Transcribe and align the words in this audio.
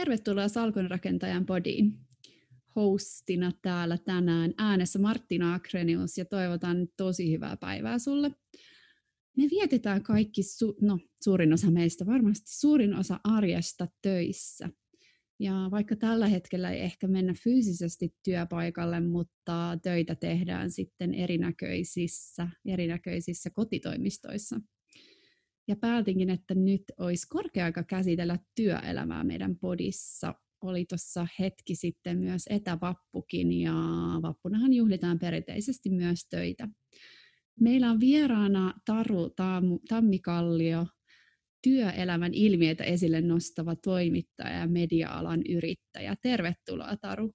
tervetuloa 0.00 0.48
Salkonrakentajan 0.48 1.46
podiin. 1.46 1.92
Hostina 2.76 3.52
täällä 3.62 3.98
tänään 3.98 4.54
äänessä 4.58 4.98
Martina 4.98 5.54
Akrenius 5.54 6.18
ja 6.18 6.24
toivotan 6.24 6.88
tosi 6.96 7.32
hyvää 7.32 7.56
päivää 7.56 7.98
sulle. 7.98 8.30
Me 9.36 9.44
vietetään 9.50 10.02
kaikki, 10.02 10.42
su- 10.42 10.76
no 10.80 10.98
suurin 11.24 11.52
osa 11.52 11.70
meistä 11.70 12.06
varmasti 12.06 12.58
suurin 12.58 12.94
osa 12.94 13.20
arjesta 13.24 13.88
töissä. 14.02 14.68
Ja 15.38 15.68
vaikka 15.70 15.96
tällä 15.96 16.26
hetkellä 16.26 16.70
ei 16.70 16.80
ehkä 16.80 17.08
mennä 17.08 17.34
fyysisesti 17.44 18.14
työpaikalle, 18.24 19.00
mutta 19.00 19.78
töitä 19.82 20.14
tehdään 20.14 20.70
sitten 20.70 21.14
erinäköisissä, 21.14 22.48
erinäköisissä 22.66 23.50
kotitoimistoissa. 23.50 24.60
Ja 25.70 25.76
päätinkin, 25.76 26.30
että 26.30 26.54
nyt 26.54 26.82
olisi 26.98 27.26
korkea 27.28 27.64
aika 27.64 27.82
käsitellä 27.82 28.38
työelämää 28.54 29.24
meidän 29.24 29.56
podissa. 29.56 30.34
Oli 30.60 30.84
tuossa 30.84 31.26
hetki 31.38 31.74
sitten 31.74 32.18
myös 32.18 32.42
etävappukin 32.50 33.52
ja 33.52 33.74
vappunahan 34.22 34.72
juhlitaan 34.72 35.18
perinteisesti 35.18 35.90
myös 35.90 36.26
töitä. 36.30 36.68
Meillä 37.60 37.90
on 37.90 38.00
vieraana 38.00 38.74
Taru 38.84 39.30
Tammikallio, 39.88 40.86
työelämän 41.62 42.34
ilmiöitä 42.34 42.84
esille 42.84 43.20
nostava 43.20 43.76
toimittaja 43.76 44.58
ja 44.58 44.66
media-alan 44.66 45.42
yrittäjä. 45.48 46.16
Tervetuloa 46.22 46.96
Taru. 46.96 47.32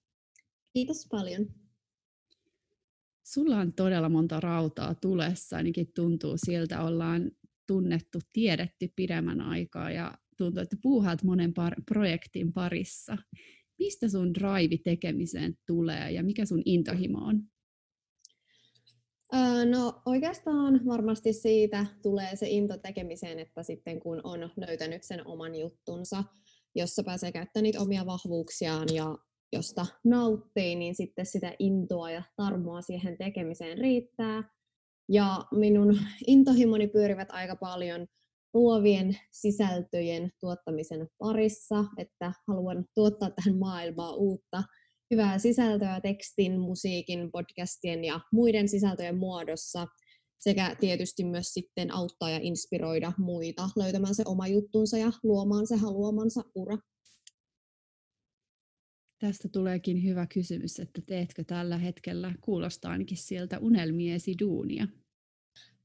Kiitos 0.73 1.07
paljon. 1.11 1.45
Sulla 3.23 3.57
on 3.57 3.73
todella 3.73 4.09
monta 4.09 4.39
rautaa 4.39 4.95
tulessa, 4.95 5.57
ainakin 5.57 5.87
tuntuu 5.95 6.37
siltä. 6.37 6.81
Ollaan 6.83 7.31
tunnettu, 7.67 8.19
tiedetty 8.33 8.93
pidemmän 8.95 9.41
aikaa 9.41 9.91
ja 9.91 10.13
tuntuu, 10.37 10.61
että 10.61 10.77
puuhaat 10.81 11.23
monen 11.23 11.53
par- 11.59 11.83
projektin 11.85 12.53
parissa. 12.53 13.17
Mistä 13.79 14.09
sun 14.09 14.33
drive 14.33 14.77
tekemiseen 14.83 15.53
tulee 15.67 16.11
ja 16.11 16.23
mikä 16.23 16.45
sun 16.45 16.61
intohimo 16.65 17.19
on? 17.19 17.41
No 19.71 20.01
oikeastaan 20.05 20.85
varmasti 20.85 21.33
siitä 21.33 21.85
tulee 22.01 22.35
se 22.35 22.49
into 22.49 22.77
tekemiseen, 22.77 23.39
että 23.39 23.63
sitten 23.63 23.99
kun 23.99 24.21
on 24.23 24.49
löytänyt 24.57 25.03
sen 25.03 25.27
oman 25.27 25.55
juttunsa, 25.55 26.23
jossa 26.75 27.03
pääsee 27.03 27.31
käyttämään 27.31 27.63
niitä 27.63 27.81
omia 27.81 28.05
vahvuuksiaan 28.05 28.87
ja 28.93 29.17
josta 29.53 29.85
nauttii, 30.03 30.75
niin 30.75 30.95
sitten 30.95 31.25
sitä 31.25 31.55
intoa 31.59 32.11
ja 32.11 32.23
tarmoa 32.35 32.81
siihen 32.81 33.17
tekemiseen 33.17 33.77
riittää. 33.77 34.54
Ja 35.09 35.45
minun 35.51 35.99
intohimoni 36.27 36.87
pyörivät 36.87 37.31
aika 37.31 37.55
paljon 37.55 38.07
luovien 38.53 39.17
sisältöjen 39.31 40.31
tuottamisen 40.39 41.07
parissa, 41.17 41.85
että 41.97 42.33
haluan 42.47 42.85
tuottaa 42.95 43.29
tähän 43.29 43.59
maailmaan 43.59 44.15
uutta 44.15 44.63
hyvää 45.11 45.39
sisältöä 45.39 46.01
tekstin, 46.01 46.59
musiikin, 46.59 47.31
podcastien 47.31 48.03
ja 48.03 48.19
muiden 48.31 48.69
sisältöjen 48.69 49.17
muodossa 49.17 49.87
sekä 50.39 50.75
tietysti 50.79 51.23
myös 51.23 51.53
sitten 51.53 51.93
auttaa 51.93 52.29
ja 52.29 52.39
inspiroida 52.41 53.11
muita 53.17 53.69
löytämään 53.75 54.15
se 54.15 54.23
oma 54.25 54.47
juttunsa 54.47 54.97
ja 54.97 55.11
luomaan 55.23 55.67
se 55.67 55.75
haluamansa 55.75 56.41
ura. 56.55 56.77
Tästä 59.25 59.47
tuleekin 59.49 60.03
hyvä 60.03 60.27
kysymys, 60.27 60.79
että 60.79 61.01
teetkö 61.01 61.43
tällä 61.43 61.77
hetkellä, 61.77 62.33
kuulostaa 62.41 62.91
ainakin 62.91 63.17
sieltä 63.17 63.59
unelmiesi 63.59 64.35
duunia? 64.39 64.87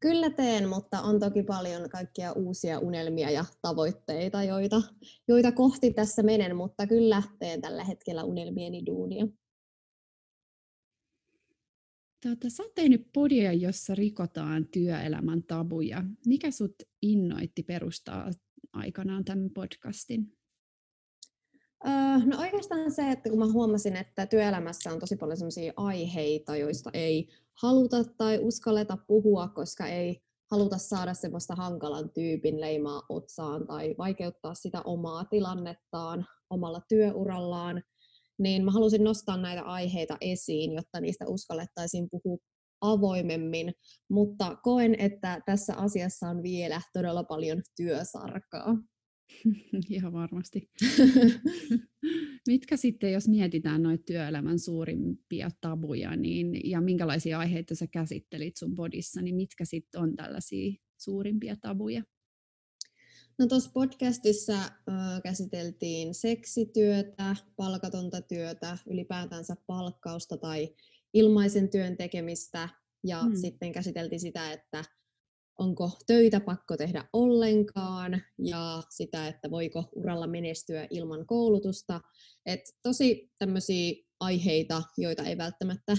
Kyllä 0.01 0.31
teen, 0.31 0.69
mutta 0.69 1.01
on 1.01 1.21
toki 1.21 1.43
paljon 1.43 1.91
kaikkia 1.91 2.33
uusia 2.33 2.79
unelmia 2.79 3.31
ja 3.31 3.45
tavoitteita, 3.63 4.43
joita, 4.43 4.83
joita 5.29 5.53
kohti 5.53 5.93
tässä 5.93 6.23
menen, 6.23 6.57
mutta 6.57 6.87
kyllä 6.87 7.23
teen 7.39 7.61
tällä 7.61 7.85
hetkellä 7.85 8.25
unelmieni 8.25 8.87
duunia. 8.87 9.27
Tota, 12.23 12.51
sä 12.51 12.63
oot 12.63 12.75
tehnyt 12.75 13.09
podia, 13.13 13.53
jossa 13.53 13.95
rikotaan 13.95 14.67
työelämän 14.69 15.43
tabuja. 15.43 16.05
Mikä 16.27 16.51
sut 16.51 16.75
innoitti 17.03 17.63
perustaa 17.63 18.31
aikanaan 18.73 19.25
tämän 19.25 19.51
podcastin? 19.55 20.40
No 22.25 22.41
oikeastaan 22.41 22.91
se, 22.91 23.11
että 23.11 23.31
kun 23.31 23.39
mä 23.39 23.53
huomasin, 23.53 23.97
että 23.97 24.27
työelämässä 24.27 24.93
on 24.93 24.99
tosi 24.99 25.17
paljon 25.17 25.37
sellaisia 25.37 25.73
aiheita, 25.77 26.57
joista 26.57 26.91
ei 26.95 27.29
haluta 27.63 28.05
tai 28.05 28.39
uskalleta 28.39 28.99
puhua, 29.07 29.49
koska 29.49 29.87
ei 29.87 30.21
haluta 30.51 30.79
saada 30.79 31.15
semmoista 31.15 31.55
hankalan 31.55 32.11
tyypin 32.11 32.61
leimaa 32.61 33.03
otsaan 33.09 33.67
tai 33.67 33.95
vaikeuttaa 33.99 34.55
sitä 34.55 34.83
omaa 34.83 35.25
tilannettaan 35.25 36.27
omalla 36.51 36.81
työurallaan, 36.89 37.83
niin 38.39 38.65
mä 38.65 38.71
halusin 38.71 39.05
nostaa 39.05 39.37
näitä 39.37 39.63
aiheita 39.63 40.17
esiin, 40.21 40.73
jotta 40.73 41.01
niistä 41.01 41.25
uskallettaisiin 41.29 42.09
puhua 42.11 42.39
avoimemmin, 42.81 43.73
mutta 44.11 44.57
koen, 44.63 44.95
että 44.99 45.41
tässä 45.47 45.75
asiassa 45.77 46.29
on 46.29 46.43
vielä 46.43 46.81
todella 46.93 47.25
paljon 47.25 47.63
työsarkaa. 47.77 48.77
Ihan 49.91 50.13
varmasti. 50.13 50.71
Mitkä 52.49 52.77
sitten, 52.77 53.13
jos 53.13 53.29
mietitään 53.29 53.83
noita 53.83 54.05
työelämän 54.07 54.59
suurimpia 54.59 55.51
tabuja, 55.61 56.17
niin, 56.17 56.71
ja 56.71 56.81
minkälaisia 56.81 57.39
aiheita 57.39 57.75
sä 57.75 57.87
käsittelit 57.87 58.57
sun 58.57 58.75
bodissa, 58.75 59.23
niin 59.23 59.35
mitkä 59.35 59.65
sitten 59.65 60.01
on 60.01 60.17
tällaisia 60.17 60.73
suurimpia 60.99 61.57
tabuja? 61.57 62.03
No 63.39 63.47
tuossa 63.47 63.71
podcastissa 63.75 64.55
äh, 64.55 65.23
käsiteltiin 65.25 66.15
seksityötä, 66.15 67.37
palkatonta 67.57 68.21
työtä, 68.21 68.79
ylipäätänsä 68.91 69.57
palkkausta 69.67 70.37
tai 70.37 70.75
ilmaisen 71.15 71.69
työn 71.69 71.97
tekemistä, 71.97 72.69
ja 73.05 73.23
hmm. 73.23 73.37
sitten 73.37 73.73
käsiteltiin 73.73 74.21
sitä, 74.21 74.53
että 74.53 74.85
onko 75.61 75.91
töitä 76.07 76.41
pakko 76.41 76.77
tehdä 76.77 77.05
ollenkaan 77.13 78.23
ja 78.39 78.83
sitä, 78.91 79.29
että 79.29 79.51
voiko 79.51 79.89
uralla 79.97 80.27
menestyä 80.27 80.87
ilman 80.91 81.27
koulutusta. 81.27 82.01
Et 82.47 82.61
tosi 82.83 83.31
tämmöisiä 83.39 83.95
aiheita, 84.21 84.83
joita 84.99 85.23
ei 85.23 85.39
välttämättä 85.39 85.97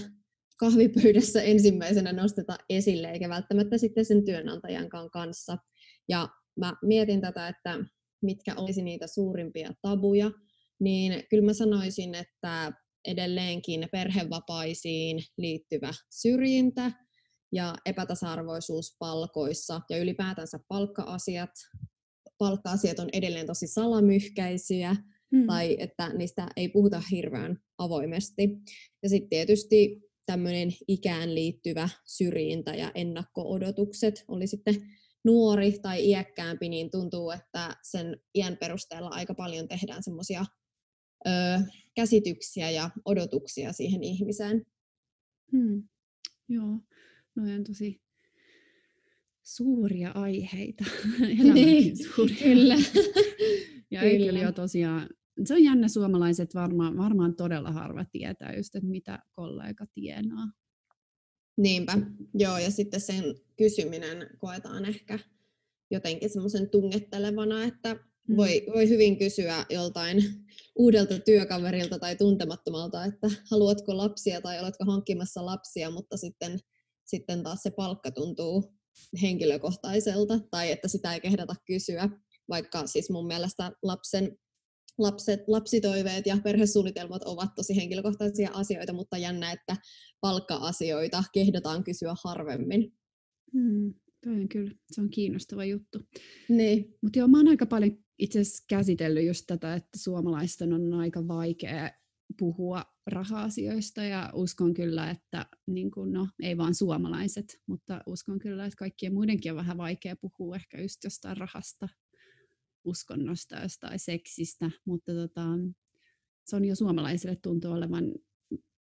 kahvipöydässä 0.58 1.42
ensimmäisenä 1.42 2.12
nosteta 2.12 2.56
esille, 2.68 3.10
eikä 3.10 3.28
välttämättä 3.28 3.78
sitten 3.78 4.04
sen 4.04 4.24
työnantajankaan 4.24 5.10
kanssa. 5.10 5.58
Ja 6.08 6.28
mä 6.60 6.72
mietin 6.82 7.20
tätä, 7.20 7.48
että 7.48 7.78
mitkä 8.22 8.54
olisi 8.56 8.82
niitä 8.82 9.06
suurimpia 9.06 9.72
tabuja, 9.82 10.30
niin 10.80 11.24
kyllä 11.30 11.44
mä 11.44 11.52
sanoisin, 11.52 12.14
että 12.14 12.72
edelleenkin 13.04 13.88
perhevapaisiin 13.92 15.24
liittyvä 15.38 15.90
syrjintä, 16.10 16.92
ja 17.52 17.74
epätasa-arvoisuus 17.86 18.96
palkoissa 18.98 19.80
ja 19.90 19.98
ylipäätänsä 19.98 20.58
palkka-asiat. 20.68 21.50
Palkka-asiat 22.38 22.98
on 22.98 23.08
edelleen 23.12 23.46
tosi 23.46 23.66
salamyhkäisiä 23.66 24.96
hmm. 25.36 25.46
tai 25.46 25.76
että 25.80 26.08
niistä 26.12 26.48
ei 26.56 26.68
puhuta 26.68 27.02
hirveän 27.10 27.58
avoimesti. 27.78 28.48
Ja 29.02 29.08
sitten 29.08 29.28
tietysti 29.28 30.00
tämmöinen 30.26 30.68
ikään 30.88 31.34
liittyvä 31.34 31.88
syrjintä 32.06 32.74
ja 32.74 32.92
ennakko-odotukset 32.94 34.24
oli 34.28 34.46
sitten 34.46 34.74
nuori 35.24 35.78
tai 35.82 36.08
iäkkäämpi, 36.08 36.68
niin 36.68 36.90
tuntuu, 36.90 37.30
että 37.30 37.76
sen 37.82 38.20
iän 38.34 38.56
perusteella 38.56 39.08
aika 39.08 39.34
paljon 39.34 39.68
tehdään 39.68 40.02
semmoisia 40.02 40.44
käsityksiä 41.94 42.70
ja 42.70 42.90
odotuksia 43.04 43.72
siihen 43.72 44.02
ihmiseen. 44.02 44.66
Hmm. 45.52 45.88
Joo, 46.48 46.78
No 47.36 47.54
on 47.54 47.64
tosi 47.64 48.02
suuria 49.42 50.10
aiheita. 50.10 50.84
niin, 51.54 51.96
suuria. 52.14 52.36
Kyllä. 52.42 52.74
ja 53.90 54.00
kyllä. 54.00 54.26
kyllä 54.26 54.38
jo 54.38 54.52
tosiaan, 54.52 55.08
se 55.44 55.54
on 55.54 55.64
jännä 55.64 55.88
suomalaiset 55.88 56.54
varmaan, 56.54 56.96
varmaan 56.96 57.36
todella 57.36 57.72
harva 57.72 58.04
tietää 58.04 58.56
just, 58.56 58.74
että 58.74 58.88
mitä 58.88 59.18
kollega 59.32 59.86
tienaa. 59.94 60.52
Niinpä, 61.56 61.98
joo, 62.34 62.58
ja 62.58 62.70
sitten 62.70 63.00
sen 63.00 63.24
kysyminen 63.56 64.26
koetaan 64.38 64.84
ehkä 64.84 65.18
jotenkin 65.90 66.30
semmoisen 66.30 66.70
tungettelevana, 66.70 67.64
että 67.64 67.94
mm. 67.94 68.36
voi, 68.36 68.66
voi 68.74 68.88
hyvin 68.88 69.18
kysyä 69.18 69.66
joltain 69.70 70.24
uudelta 70.78 71.18
työkaverilta 71.18 71.98
tai 71.98 72.16
tuntemattomalta, 72.16 73.04
että 73.04 73.30
haluatko 73.50 73.96
lapsia 73.96 74.40
tai 74.40 74.60
oletko 74.60 74.84
hankkimassa 74.84 75.46
lapsia, 75.46 75.90
mutta 75.90 76.16
sitten 76.16 76.58
sitten 77.16 77.42
taas 77.42 77.62
se 77.62 77.70
palkka 77.70 78.10
tuntuu 78.10 78.74
henkilökohtaiselta 79.22 80.38
tai 80.50 80.70
että 80.70 80.88
sitä 80.88 81.14
ei 81.14 81.20
kehdata 81.20 81.54
kysyä, 81.66 82.08
vaikka 82.48 82.86
siis 82.86 83.10
mun 83.10 83.26
mielestä 83.26 83.72
lapsen 83.82 84.38
lapset, 84.98 85.40
lapsitoiveet 85.46 86.26
ja 86.26 86.38
perhesuunnitelmat 86.44 87.22
ovat 87.22 87.50
tosi 87.56 87.76
henkilökohtaisia 87.76 88.50
asioita, 88.52 88.92
mutta 88.92 89.18
jännä, 89.18 89.52
että 89.52 89.76
palkka-asioita 90.20 91.24
kehdataan 91.32 91.84
kysyä 91.84 92.14
harvemmin. 92.24 92.92
Hmm, 93.52 93.94
toi 94.24 94.32
on 94.32 94.48
kyllä, 94.48 94.72
se 94.92 95.00
on 95.00 95.10
kiinnostava 95.10 95.64
juttu. 95.64 95.98
Niin. 96.48 96.98
Mutta 97.02 97.18
joo, 97.18 97.28
mä 97.28 97.38
oon 97.38 97.48
aika 97.48 97.66
paljon 97.66 97.98
itse 98.18 98.40
asiassa 98.40 98.64
käsitellyt 98.68 99.26
just 99.26 99.44
tätä, 99.46 99.74
että 99.74 99.98
suomalaisten 99.98 100.72
on 100.72 100.94
aika 100.94 101.28
vaikea 101.28 101.90
puhua 102.38 102.84
raha-asioista 103.06 104.04
ja 104.04 104.30
uskon 104.34 104.74
kyllä, 104.74 105.10
että 105.10 105.46
niin 105.66 105.90
kuin, 105.90 106.12
no, 106.12 106.28
ei 106.42 106.56
vaan 106.56 106.74
suomalaiset, 106.74 107.60
mutta 107.66 108.00
uskon 108.06 108.38
kyllä, 108.38 108.66
että 108.66 108.76
kaikkien 108.76 109.14
muidenkin 109.14 109.52
on 109.52 109.56
vähän 109.56 109.78
vaikea 109.78 110.16
puhua 110.16 110.56
ehkä 110.56 110.80
just 110.80 111.04
jostain 111.04 111.36
rahasta, 111.36 111.88
uskonnosta, 112.84 113.56
jostain 113.56 113.98
seksistä, 113.98 114.70
mutta 114.84 115.12
tota, 115.14 115.44
se 116.46 116.56
on 116.56 116.64
jo 116.64 116.74
suomalaisille 116.74 117.36
tuntuu 117.36 117.72
olevan 117.72 118.04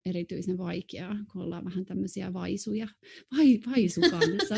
erityisen 0.06 0.58
vaikeaa, 0.58 1.16
kun 1.32 1.42
ollaan 1.42 1.66
vähän 1.66 1.86
tämmöisiä 1.86 2.34
vaisuja, 2.34 2.88
vai, 3.38 3.60
vaisukansa. 3.68 4.56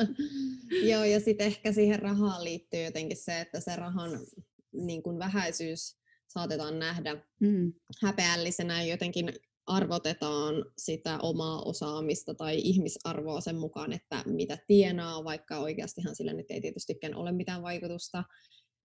Joo, 0.90 1.04
ja 1.04 1.20
sitten 1.20 1.46
ehkä 1.46 1.72
siihen 1.72 1.98
rahaan 1.98 2.44
liittyy 2.44 2.84
jotenkin 2.84 3.16
se, 3.16 3.40
että 3.40 3.60
se 3.60 3.76
rahan 3.76 4.10
niin 4.72 5.02
kuin 5.02 5.18
vähäisyys 5.18 5.96
saatetaan 6.28 6.78
nähdä 6.78 7.16
mm. 7.40 7.72
häpeällisenä 8.02 8.82
ja 8.82 8.88
jotenkin 8.88 9.32
arvotetaan 9.66 10.54
sitä 10.78 11.18
omaa 11.18 11.62
osaamista 11.62 12.34
tai 12.34 12.58
ihmisarvoa 12.58 13.40
sen 13.40 13.56
mukaan, 13.56 13.92
että 13.92 14.22
mitä 14.26 14.58
tienaa, 14.66 15.24
vaikka 15.24 15.58
oikeastihan 15.58 16.16
sillä 16.16 16.32
nyt 16.32 16.50
ei 16.50 16.60
tietystikään 16.60 17.14
ole 17.14 17.32
mitään 17.32 17.62
vaikutusta, 17.62 18.24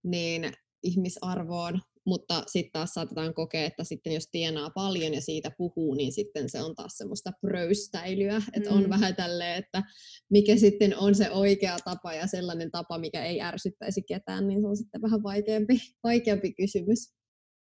niin 0.04 0.54
ihmisarvoon, 0.84 1.80
mutta 2.06 2.44
sitten 2.48 2.72
taas 2.72 2.94
saatetaan 2.94 3.34
kokea, 3.34 3.66
että 3.66 3.84
sitten 3.84 4.14
jos 4.14 4.28
tienaa 4.32 4.70
paljon 4.70 5.14
ja 5.14 5.22
siitä 5.22 5.52
puhuu, 5.58 5.94
niin 5.94 6.12
sitten 6.12 6.50
se 6.50 6.62
on 6.62 6.76
taas 6.76 6.98
semmoista 6.98 7.32
pröystäilyä, 7.42 8.42
että 8.54 8.70
mm. 8.70 8.78
on 8.78 8.90
vähän 8.90 9.16
tälleen, 9.16 9.58
että 9.58 9.84
mikä 10.30 10.58
sitten 10.58 10.98
on 10.98 11.16
se 11.16 11.32
oikea 11.32 11.78
tapa 11.86 12.14
ja 12.14 12.28
sellainen 12.28 12.72
tapa, 12.72 12.98
mikä 12.98 13.26
ei 13.26 13.42
ärsyttäisi 13.42 14.02
ketään, 14.02 14.48
niin 14.48 14.62
se 14.62 14.68
on 14.68 14.78
sitten 14.78 15.02
vähän 15.02 15.24
vaikeampi, 15.24 15.80
vaikeampi 16.04 16.54
kysymys. 16.54 17.17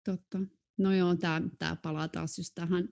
Totta. 0.05 0.39
No 0.79 0.95
joo, 0.95 1.17
tämä 1.59 1.77
palaa 1.83 2.09
taas 2.09 2.39
just 2.39 2.53
tähän, 2.55 2.89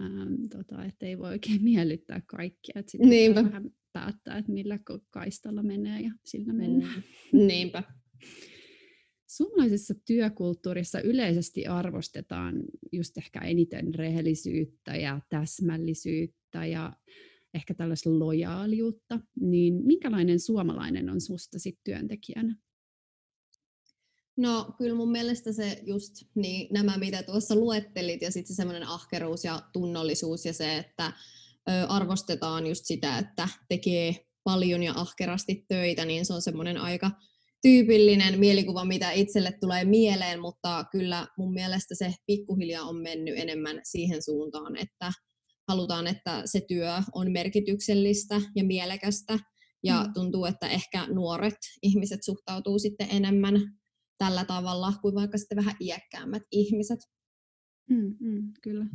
ähm, 0.00 0.34
tota, 0.50 0.84
että 0.84 1.06
ei 1.06 1.18
voi 1.18 1.28
oikein 1.28 1.62
miellyttää 1.72 2.22
kaikkia, 2.26 2.72
että 2.76 2.92
sitten 2.92 3.10
Niinpä. 3.10 3.44
vähän 3.44 3.70
päättää, 3.92 4.38
että 4.38 4.52
millä 4.52 4.78
kaistalla 5.10 5.62
menee 5.62 6.00
ja 6.00 6.10
sillä 6.24 6.52
mennään. 6.52 7.04
Mm. 7.32 7.46
Niinpä. 7.46 7.82
Suomalaisessa 9.36 9.94
työkulttuurissa 10.06 11.00
yleisesti 11.00 11.66
arvostetaan 11.66 12.62
just 12.92 13.18
ehkä 13.18 13.40
eniten 13.40 13.94
rehellisyyttä 13.94 14.96
ja 14.96 15.20
täsmällisyyttä 15.28 16.66
ja 16.66 16.92
ehkä 17.54 17.74
tällaista 17.74 18.18
lojaaliutta, 18.18 19.20
niin 19.40 19.74
minkälainen 19.74 20.40
suomalainen 20.40 21.10
on 21.10 21.20
susta 21.20 21.58
sit 21.58 21.78
työntekijänä? 21.84 22.56
No 24.36 24.74
kyllä 24.78 24.94
mun 24.94 25.10
mielestä 25.10 25.52
se 25.52 25.78
just 25.86 26.12
niin, 26.34 26.68
nämä, 26.72 26.98
mitä 26.98 27.22
tuossa 27.22 27.54
luettelit, 27.54 28.22
ja 28.22 28.30
sitten 28.30 28.48
se 28.48 28.56
semmoinen 28.56 28.88
ahkeruus 28.88 29.44
ja 29.44 29.62
tunnollisuus 29.72 30.44
ja 30.44 30.52
se, 30.52 30.76
että 30.76 31.12
ö, 31.68 31.86
arvostetaan 31.88 32.66
just 32.66 32.84
sitä, 32.84 33.18
että 33.18 33.48
tekee 33.68 34.16
paljon 34.44 34.82
ja 34.82 34.92
ahkerasti 34.96 35.64
töitä, 35.68 36.04
niin 36.04 36.26
se 36.26 36.32
on 36.32 36.42
semmoinen 36.42 36.78
aika 36.78 37.10
tyypillinen 37.62 38.38
mielikuva, 38.38 38.84
mitä 38.84 39.10
itselle 39.10 39.52
tulee 39.60 39.84
mieleen, 39.84 40.40
mutta 40.40 40.84
kyllä 40.92 41.26
mun 41.38 41.54
mielestä 41.54 41.94
se 41.94 42.14
pikkuhiljaa 42.26 42.84
on 42.84 42.96
mennyt 42.96 43.38
enemmän 43.38 43.80
siihen 43.84 44.22
suuntaan, 44.22 44.76
että 44.76 45.12
halutaan, 45.68 46.06
että 46.06 46.42
se 46.44 46.60
työ 46.68 46.92
on 47.14 47.32
merkityksellistä 47.32 48.40
ja 48.56 48.64
mielekästä, 48.64 49.38
ja 49.84 50.04
mm. 50.04 50.12
tuntuu, 50.12 50.44
että 50.44 50.68
ehkä 50.68 51.06
nuoret 51.06 51.58
ihmiset 51.82 52.22
suhtautuu 52.24 52.78
sitten 52.78 53.08
enemmän 53.10 53.54
tällä 54.18 54.44
tavalla 54.44 54.92
kuin 55.02 55.14
vaikka 55.14 55.38
sitten 55.38 55.56
vähän 55.56 55.76
iäkkäämmät 55.80 56.42
ihmiset. 56.50 57.00
Mm, 57.90 58.16
mm, 58.20 58.52
kyllä. 58.62 58.86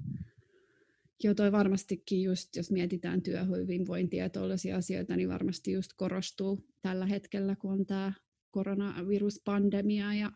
Joo, 1.23 1.33
toi 1.33 1.51
varmastikin 1.51 2.23
just, 2.23 2.55
jos 2.55 2.71
mietitään 2.71 3.21
työhyvinvointia 3.21 4.23
ja 4.23 4.29
tuollaisia 4.29 4.77
asioita, 4.77 5.15
niin 5.15 5.29
varmasti 5.29 5.71
just 5.71 5.91
korostuu 5.95 6.59
tällä 6.81 7.05
hetkellä, 7.05 7.55
kun 7.55 7.71
on 7.71 7.85
tämä 7.85 8.13
koronaviruspandemia 8.51 10.13
ja 10.13 10.31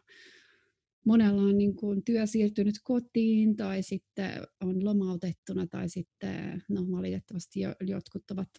monella 1.05 1.41
on 1.41 1.57
niin 1.57 1.75
kuin 1.75 2.03
työ 2.03 2.25
siirtynyt 2.25 2.75
kotiin 2.83 3.55
tai 3.55 3.83
sitten 3.83 4.31
on 4.61 4.85
lomautettuna 4.85 5.67
tai 5.67 5.89
sitten 5.89 6.63
no, 6.69 6.81
valitettavasti 6.91 7.59
jotkut 7.87 8.31
ovat 8.31 8.49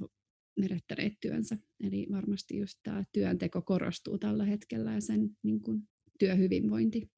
menettäneet 0.61 1.13
työnsä. 1.21 1.59
Eli 1.85 2.07
varmasti 2.13 2.57
just 2.57 2.79
tämä 2.83 3.05
työnteko 3.13 3.63
korostuu 3.63 4.19
tällä 4.19 4.45
hetkellä 4.45 4.93
ja 4.93 5.01
sen 5.01 5.31
niin 5.43 5.61
kuin, 5.61 5.89
työhyvinvointi. 6.23 7.11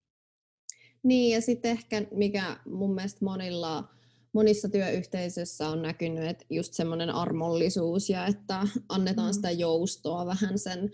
Niin 1.02 1.34
ja 1.34 1.40
sitten 1.40 1.70
ehkä 1.70 2.06
mikä 2.10 2.56
mun 2.66 2.94
mielestä 2.94 3.24
monilla 3.24 3.88
monissa 4.32 4.68
työyhteisöissä 4.68 5.68
on 5.68 5.82
näkynyt, 5.82 6.24
että 6.24 6.44
just 6.50 6.74
semmoinen 6.74 7.10
armollisuus 7.10 8.10
ja 8.10 8.26
että 8.26 8.68
annetaan 8.88 9.30
mm. 9.30 9.34
sitä 9.34 9.50
joustoa 9.50 10.26
vähän 10.26 10.58
sen 10.58 10.90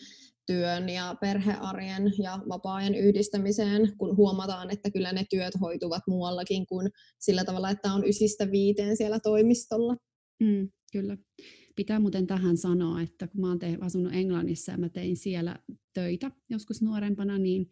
työn 0.47 0.89
ja 0.89 1.17
perhearjen 1.21 2.13
ja 2.23 2.39
vapaa-ajan 2.49 2.95
yhdistämiseen, 2.95 3.97
kun 3.99 4.17
huomataan, 4.17 4.71
että 4.71 4.91
kyllä 4.91 5.13
ne 5.13 5.25
työt 5.31 5.55
hoituvat 5.61 6.03
muuallakin 6.07 6.67
kuin 6.67 6.91
sillä 7.19 7.45
tavalla, 7.45 7.71
että 7.71 7.93
on 7.93 8.05
ysistä 8.05 8.51
viiteen 8.51 8.97
siellä 8.97 9.21
toimistolla. 9.21 9.97
Mm, 10.41 10.69
kyllä. 10.93 11.17
Pitää 11.77 12.01
muuten 12.01 12.27
tähän 12.27 12.57
sanoa, 12.57 13.03
että 13.03 13.29
kun 13.29 13.41
mä 13.41 13.49
oon 13.49 13.59
asunut 13.81 14.15
Englannissa 14.15 14.73
ja 14.73 14.79
mä 14.79 14.89
tein 14.89 15.17
siellä 15.17 15.57
töitä 15.95 16.31
joskus 16.51 16.83
nuorempana, 16.83 17.39
niin 17.39 17.67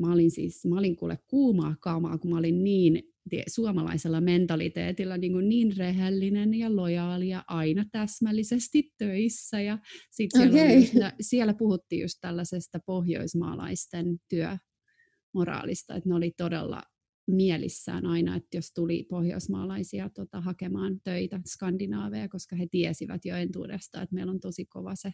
mä 0.00 0.12
olin 0.12 0.30
siis, 0.30 0.66
mä 0.66 0.78
olin 0.78 0.96
kuule 0.96 1.18
kuumaa 1.26 1.76
kaamaa, 1.80 2.18
kun 2.18 2.30
mä 2.30 2.38
olin 2.38 2.64
niin 2.64 3.02
suomalaisella 3.48 4.20
mentaliteetilla 4.20 5.16
niin, 5.16 5.32
kuin 5.32 5.48
niin 5.48 5.76
rehellinen 5.76 6.54
ja 6.54 6.76
lojaali 6.76 7.28
ja 7.28 7.44
aina 7.46 7.84
täsmällisesti 7.92 8.92
töissä. 8.98 9.60
Ja 9.60 9.78
sit 10.10 10.30
siellä, 10.36 10.62
okay. 10.62 10.74
just, 10.74 10.94
siellä 11.20 11.54
puhuttiin 11.54 12.02
just 12.02 12.18
tällaisesta 12.20 12.78
pohjoismaalaisten 12.86 14.06
työmoraalista, 14.28 15.94
että 15.94 16.08
ne 16.08 16.14
oli 16.14 16.32
todella 16.36 16.82
mielissään 17.26 18.06
aina, 18.06 18.36
että 18.36 18.56
jos 18.56 18.72
tuli 18.74 19.06
pohjoismaalaisia 19.10 20.10
tota, 20.14 20.40
hakemaan 20.40 21.00
töitä 21.04 21.40
skandinaaveja, 21.46 22.28
koska 22.28 22.56
he 22.56 22.66
tiesivät 22.70 23.24
jo 23.24 23.36
entuudesta, 23.36 24.02
että 24.02 24.14
meillä 24.14 24.32
on 24.32 24.40
tosi 24.40 24.64
kova 24.64 24.94
se 24.94 25.12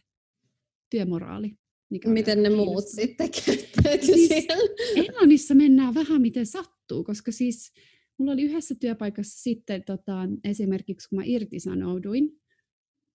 työmoraali. 0.90 1.52
Miten 2.06 2.42
ne 2.42 2.50
muut 2.50 2.88
sitten 2.88 3.30
käyttäytyi 3.30 4.06
siis 4.06 4.28
siellä? 4.28 4.74
Englannissa 4.96 5.54
mennään 5.54 5.94
vähän 5.94 6.22
miten 6.22 6.46
sattuu, 6.46 7.04
koska 7.04 7.32
siis 7.32 7.72
mulla 8.18 8.32
oli 8.32 8.42
yhdessä 8.42 8.74
työpaikassa 8.80 9.42
sitten 9.42 9.84
tota, 9.84 10.28
esimerkiksi, 10.44 11.08
kun 11.08 11.18
mä 11.18 11.22
irtisanouduin, 11.24 12.30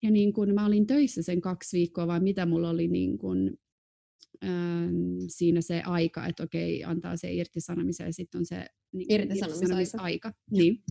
ja 0.03 0.11
niin 0.11 0.33
kun 0.33 0.53
mä 0.53 0.65
olin 0.65 0.87
töissä 0.87 1.21
sen 1.21 1.41
kaksi 1.41 1.77
viikkoa, 1.77 2.07
vai 2.07 2.19
mitä 2.19 2.45
mulla 2.45 2.69
oli 2.69 2.87
niin 2.87 3.17
kun, 3.17 3.57
ähm, 4.43 5.19
siinä 5.27 5.61
se 5.61 5.81
aika, 5.81 6.27
että 6.27 6.43
okei, 6.43 6.83
antaa 6.83 7.17
se 7.17 7.33
irtisanomisen 7.33 8.05
ja 8.05 8.13
sitten 8.13 8.39
on 8.39 8.45
se 8.45 8.65
niin, 8.91 9.11
irtisanomisaika. 9.11 10.33
Niin. 10.51 10.83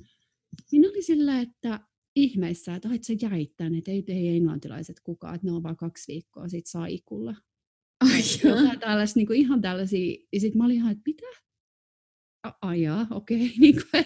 niin 0.72 0.90
oli 0.90 1.02
sillä, 1.02 1.40
että 1.40 1.80
ihmeissä, 2.16 2.74
että 2.74 2.88
et 2.94 3.04
sä 3.04 3.12
jäit 3.22 3.56
tänne, 3.56 3.78
että 3.78 3.90
ei, 3.90 4.04
ei 4.08 4.28
englantilaiset 4.28 5.00
kukaan, 5.04 5.34
että 5.34 5.46
ne 5.46 5.52
on 5.52 5.62
vaan 5.62 5.76
kaksi 5.76 6.12
viikkoa 6.12 6.48
sit 6.48 6.66
saikulla. 6.66 7.34
Ai 8.00 8.22
tällaisia, 8.80 9.14
niin 9.16 9.26
kuin 9.26 9.38
ihan 9.38 9.60
tällaisia, 9.60 10.16
ja 10.32 10.40
sitten 10.40 10.58
mä 10.58 10.64
olin 10.64 10.76
ihan, 10.76 10.92
että 10.92 11.02
mitä? 11.06 11.26
Ajaa, 12.62 13.06
okei. 13.10 13.38
Okay. 13.46 13.58
Niin 13.58 13.74
kuin, 13.74 14.04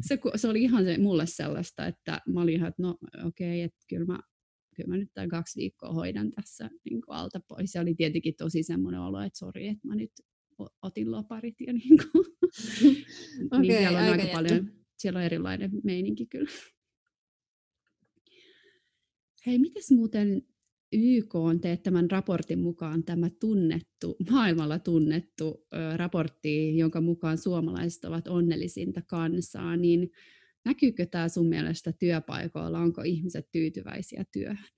se, 0.00 0.18
se 0.36 0.48
oli 0.48 0.62
ihan 0.62 0.84
se, 0.84 0.98
mulle 0.98 1.26
sellaista, 1.26 1.86
että 1.86 2.20
mä 2.28 2.42
olin 2.42 2.54
ihan, 2.54 2.68
että 2.68 2.82
no 2.82 2.98
okei, 3.26 3.48
okay, 3.48 3.60
että 3.60 3.84
kyllä 3.88 4.06
mä, 4.06 4.20
kyllä 4.76 4.88
mä 4.88 4.96
nyt 4.96 5.10
tämän 5.14 5.28
kaksi 5.28 5.60
viikkoa 5.60 5.92
hoidan 5.92 6.32
tässä 6.32 6.70
niin 6.90 7.02
kuin 7.02 7.16
alta 7.16 7.40
pois. 7.48 7.72
Se 7.72 7.80
oli 7.80 7.94
tietenkin 7.94 8.34
tosi 8.38 8.62
semmoinen 8.62 9.00
olo, 9.00 9.20
että 9.20 9.38
sori, 9.38 9.68
että 9.68 9.88
mä 9.88 9.94
nyt 9.94 10.12
otin 10.82 11.10
loparit 11.10 11.54
ja 11.66 11.72
niin 11.82 11.98
kuin, 11.98 12.26
okay, 13.46 13.60
niin 13.60 13.72
siellä 13.72 13.98
on 13.98 14.04
aika, 14.04 14.22
aika 14.22 14.32
paljon, 14.32 14.72
siellä 14.98 15.18
on 15.18 15.24
erilainen 15.24 15.70
meininki 15.84 16.26
kyllä. 16.26 16.50
Hei, 19.46 19.58
mitäs 19.58 19.90
muuten 19.90 20.42
YK 20.92 21.34
on 21.34 21.60
teettämän 21.60 22.10
raportin 22.10 22.58
mukaan 22.58 23.04
tämä 23.04 23.30
tunnettu, 23.40 24.16
maailmalla 24.30 24.78
tunnettu 24.78 25.66
raportti, 25.96 26.78
jonka 26.78 27.00
mukaan 27.00 27.38
suomalaiset 27.38 28.04
ovat 28.04 28.28
onnellisinta 28.28 29.02
kansaa, 29.02 29.76
niin 29.76 30.10
näkyykö 30.64 31.06
tämä 31.06 31.28
sun 31.28 31.46
mielestä 31.46 31.92
työpaikoilla? 31.92 32.78
Onko 32.78 33.02
ihmiset 33.02 33.48
tyytyväisiä 33.52 34.24
työhön? 34.32 34.68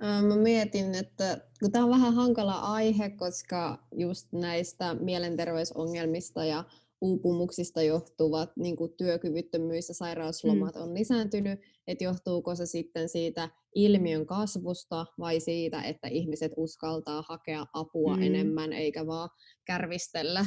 Mä 0.00 0.36
mietin, 0.36 0.94
että 0.94 1.48
kun 1.60 1.72
tämä 1.72 1.84
on 1.84 1.90
vähän 1.90 2.14
hankala 2.14 2.52
aihe, 2.52 3.10
koska 3.10 3.86
just 3.96 4.32
näistä 4.32 4.94
mielenterveysongelmista 4.94 6.44
ja 6.44 6.64
uupumuksista 7.00 7.82
johtuvat 7.82 8.56
niin 8.56 8.76
kuin 8.76 8.92
työkyvyttömyys 8.96 9.88
ja 9.88 9.94
sairauslomat 9.94 10.74
mm. 10.74 10.82
on 10.82 10.94
lisääntynyt, 10.94 11.60
että 11.86 12.04
johtuuko 12.04 12.54
se 12.54 12.66
sitten 12.66 13.08
siitä 13.08 13.48
ilmiön 13.74 14.26
kasvusta 14.26 15.06
vai 15.18 15.40
siitä, 15.40 15.82
että 15.82 16.08
ihmiset 16.08 16.52
uskaltaa 16.56 17.24
hakea 17.28 17.66
apua 17.72 18.16
mm. 18.16 18.22
enemmän 18.22 18.72
eikä 18.72 19.06
vaan 19.06 19.28
kärvistellä, 19.64 20.46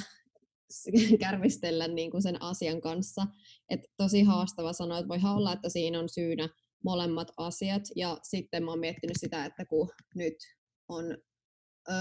kärvistellä 1.19 1.87
niin 1.87 2.11
kuin 2.11 2.21
sen 2.21 2.41
asian 2.41 2.81
kanssa. 2.81 3.27
Et 3.69 3.79
tosi 3.97 4.23
haastava 4.23 4.73
sanoa, 4.73 4.97
että 4.97 5.09
voihan 5.09 5.35
olla, 5.35 5.53
että 5.53 5.69
siinä 5.69 5.99
on 5.99 6.09
syynä 6.09 6.49
molemmat 6.83 7.27
asiat. 7.37 7.83
Ja 7.95 8.17
sitten 8.23 8.63
mä 8.63 8.71
oon 8.71 8.79
miettinyt 8.79 9.17
sitä, 9.19 9.45
että 9.45 9.65
kun 9.65 9.89
nyt 10.15 10.35
on 10.89 11.17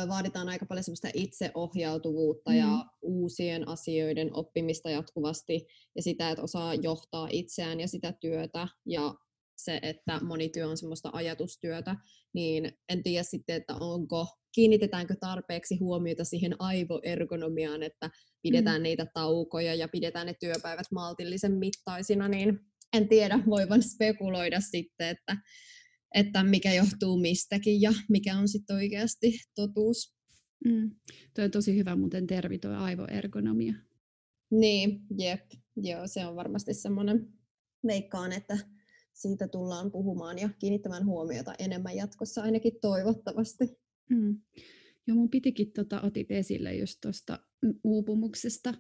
vaaditaan 0.09 0.49
aika 0.49 0.67
paljon 0.67 0.85
semmoista 0.85 1.09
itseohjautuvuutta 1.15 2.51
mm. 2.51 2.57
ja 2.57 2.87
uusien 3.03 3.69
asioiden 3.69 4.31
oppimista 4.37 4.91
jatkuvasti 4.91 5.67
ja 5.97 6.03
sitä, 6.03 6.31
että 6.31 6.43
osaa 6.43 6.75
johtaa 6.75 7.29
itseään 7.31 7.81
ja 7.81 7.89
sitä 7.89 8.13
työtä 8.13 8.69
ja 8.87 9.15
se, 9.57 9.81
että 9.83 10.21
moni 10.23 10.49
työ 10.49 10.69
on 10.69 10.77
semmoista 10.77 11.11
ajatustyötä, 11.13 11.97
niin 12.35 12.73
en 12.89 13.03
tiedä 13.03 13.23
sitten, 13.23 13.57
että 13.57 13.75
onko, 13.75 14.27
kiinnitetäänkö 14.55 15.15
tarpeeksi 15.21 15.77
huomiota 15.77 16.25
siihen 16.25 16.57
aivoergonomiaan, 16.59 17.83
että 17.83 18.11
pidetään 18.43 18.81
mm. 18.81 18.83
niitä 18.83 19.07
taukoja 19.15 19.75
ja 19.75 19.89
pidetään 19.89 20.27
ne 20.27 20.35
työpäivät 20.41 20.87
maltillisen 20.93 21.53
mittaisina, 21.53 22.29
niin 22.29 22.61
en 22.93 23.09
tiedä, 23.09 23.39
voivan 23.47 23.83
spekuloida 23.83 24.61
sitten, 24.61 25.09
että 25.09 25.37
että 26.15 26.45
mikä 26.45 26.75
johtuu 26.75 27.21
mistäkin 27.21 27.81
ja 27.81 27.93
mikä 28.09 28.39
on 28.39 28.49
sitten 28.49 28.77
oikeasti 28.77 29.39
totuus. 29.55 30.15
Mm. 30.65 30.91
Tuo 31.35 31.45
on 31.45 31.51
tosi 31.51 31.77
hyvä 31.77 31.97
muuten 31.97 32.27
tervi, 32.27 32.59
tuo 32.59 32.71
aivoergonomia. 32.71 33.75
Niin, 34.51 35.01
jep. 35.19 35.51
Joo, 35.77 36.07
se 36.07 36.27
on 36.27 36.37
varmasti 36.37 36.75
semmoinen, 36.75 37.29
veikkaan, 37.87 38.33
että 38.33 38.59
siitä 39.13 39.49
tullaan 39.49 39.91
puhumaan 39.91 40.39
ja 40.39 40.49
kiinnittämään 40.59 41.07
huomiota 41.07 41.55
enemmän 41.59 41.97
jatkossa, 41.97 42.43
ainakin 42.43 42.73
toivottavasti. 42.81 43.65
Mm. 44.11 44.41
Joo, 45.07 45.15
mun 45.15 45.31
pitikin 45.31 45.73
tota, 45.73 46.01
otit 46.01 46.31
esille 46.31 46.75
just 46.75 46.99
tuosta 47.01 47.39
uupumuksesta 47.85 48.75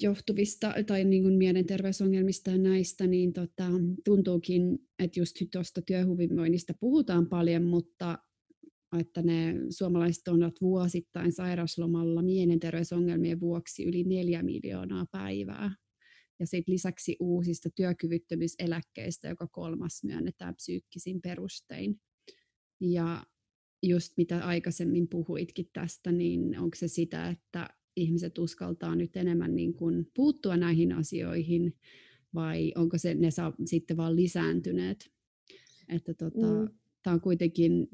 johtuvista 0.00 0.74
tai 0.86 1.04
niin 1.04 1.22
kuin 1.22 1.34
mielenterveysongelmista 1.34 2.50
ja 2.50 2.58
näistä, 2.58 3.06
niin 3.06 3.32
tota, 3.32 3.68
tuntuukin, 4.04 4.78
että 4.98 5.20
just 5.20 5.36
tuosta 5.52 5.82
työhyvinvoinnista 5.82 6.74
puhutaan 6.80 7.26
paljon, 7.28 7.64
mutta 7.64 8.18
että 9.00 9.22
ne 9.22 9.54
suomalaiset 9.70 10.28
ovat 10.28 10.60
vuosittain 10.60 11.32
sairaslomalla 11.32 12.22
mielenterveysongelmien 12.22 13.40
vuoksi 13.40 13.84
yli 13.84 14.04
neljä 14.04 14.42
miljoonaa 14.42 15.06
päivää. 15.10 15.74
Ja 16.40 16.46
sitten 16.46 16.72
lisäksi 16.72 17.16
uusista 17.20 17.70
työkyvyttömyyseläkkeistä, 17.70 19.28
joka 19.28 19.46
kolmas 19.46 20.04
myönnetään 20.04 20.54
psyykkisin 20.54 21.22
perustein. 21.22 22.00
Ja 22.80 23.22
just 23.82 24.12
mitä 24.16 24.44
aikaisemmin 24.44 25.08
puhuitkin 25.08 25.70
tästä, 25.72 26.12
niin 26.12 26.58
onko 26.58 26.76
se 26.76 26.88
sitä, 26.88 27.28
että 27.28 27.68
ihmiset 27.96 28.38
uskaltaa 28.38 28.94
nyt 28.94 29.16
enemmän 29.16 29.56
niin 29.56 29.74
kuin 29.74 30.10
puuttua 30.14 30.56
näihin 30.56 30.92
asioihin, 30.92 31.76
vai 32.34 32.72
onko 32.76 32.98
se 32.98 33.14
ne 33.14 33.30
saa, 33.30 33.52
sitten 33.64 33.96
vaan 33.96 34.16
lisääntyneet? 34.16 35.10
Että 35.88 36.14
tota, 36.14 36.46
mm. 36.46 36.68
Tämä 37.02 37.14
on 37.14 37.20
kuitenkin 37.20 37.88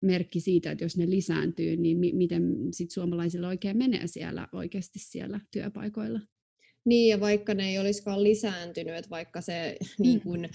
merkki 0.00 0.40
siitä, 0.40 0.70
että 0.70 0.84
jos 0.84 0.96
ne 0.96 1.10
lisääntyy, 1.10 1.76
niin 1.76 1.98
mi- 1.98 2.12
miten 2.12 2.56
sit 2.70 2.90
suomalaisilla 2.90 3.48
oikein 3.48 3.76
menee 3.76 4.06
siellä 4.06 4.48
oikeasti 4.52 4.98
siellä 4.98 5.40
työpaikoilla. 5.50 6.20
Niin, 6.84 7.10
ja 7.10 7.20
vaikka 7.20 7.54
ne 7.54 7.70
ei 7.70 7.78
olisikaan 7.78 8.22
lisääntynyt, 8.22 8.94
että 8.94 9.10
vaikka 9.10 9.40
se 9.40 9.76
mm. 9.80 10.02
niin 10.02 10.20
kun, 10.20 10.48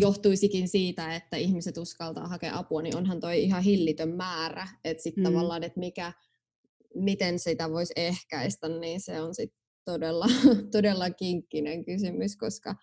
johtuisikin 0.00 0.68
siitä, 0.68 1.16
että 1.16 1.36
ihmiset 1.36 1.78
uskaltaa 1.78 2.28
hakea 2.28 2.58
apua, 2.58 2.82
niin 2.82 2.96
onhan 2.96 3.20
toi 3.20 3.42
ihan 3.42 3.62
hillitön 3.62 4.16
määrä. 4.16 4.68
Että 4.84 5.02
sitten 5.02 5.24
mm. 5.24 5.30
tavallaan, 5.30 5.64
että 5.64 5.80
mikä, 5.80 6.12
miten 6.94 7.38
sitä 7.38 7.70
voisi 7.70 7.92
ehkäistä, 7.96 8.68
niin 8.68 9.00
se 9.00 9.20
on 9.20 9.34
sitten 9.34 9.60
todella, 9.84 10.26
todella 10.72 11.10
kinkkinen 11.10 11.84
kysymys, 11.84 12.36
koska, 12.36 12.74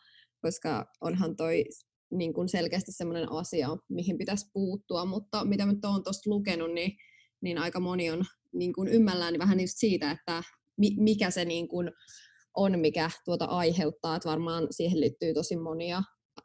koska 0.42 0.86
onhan 1.02 1.36
toi 1.36 1.66
niin 2.12 2.34
kuin 2.34 2.50
selkeästi 2.50 2.92
sellainen 2.92 3.32
asia, 3.32 3.70
mihin 3.90 4.18
pitäisi 4.18 4.50
puuttua, 4.54 5.06
mutta 5.06 5.46
mitä 5.46 5.66
nyt 5.66 5.86
olen 5.86 6.04
tuosta 6.04 6.30
lukenut, 6.30 6.74
niin, 6.74 6.92
niin 7.42 7.58
aika 7.58 7.80
moni 7.80 8.12
on 8.12 8.26
niin 8.54 8.74
kuin 8.74 8.88
ymmällään 8.88 9.34
niin 9.34 9.40
vähän 9.40 9.60
just 9.60 9.74
siitä, 9.78 10.12
että 10.12 10.44
mikä 10.98 11.32
se 11.32 11.46
niin 11.46 11.68
kuin 11.68 11.92
on, 12.56 12.80
mikä 12.80 13.10
tuota 13.26 13.46
aiheuttaa, 13.46 14.16
että 14.16 14.30
varmaan 14.30 14.68
siihen 14.72 15.00
liittyy 15.00 15.34
tosi 15.34 15.56
monia, 15.56 16.04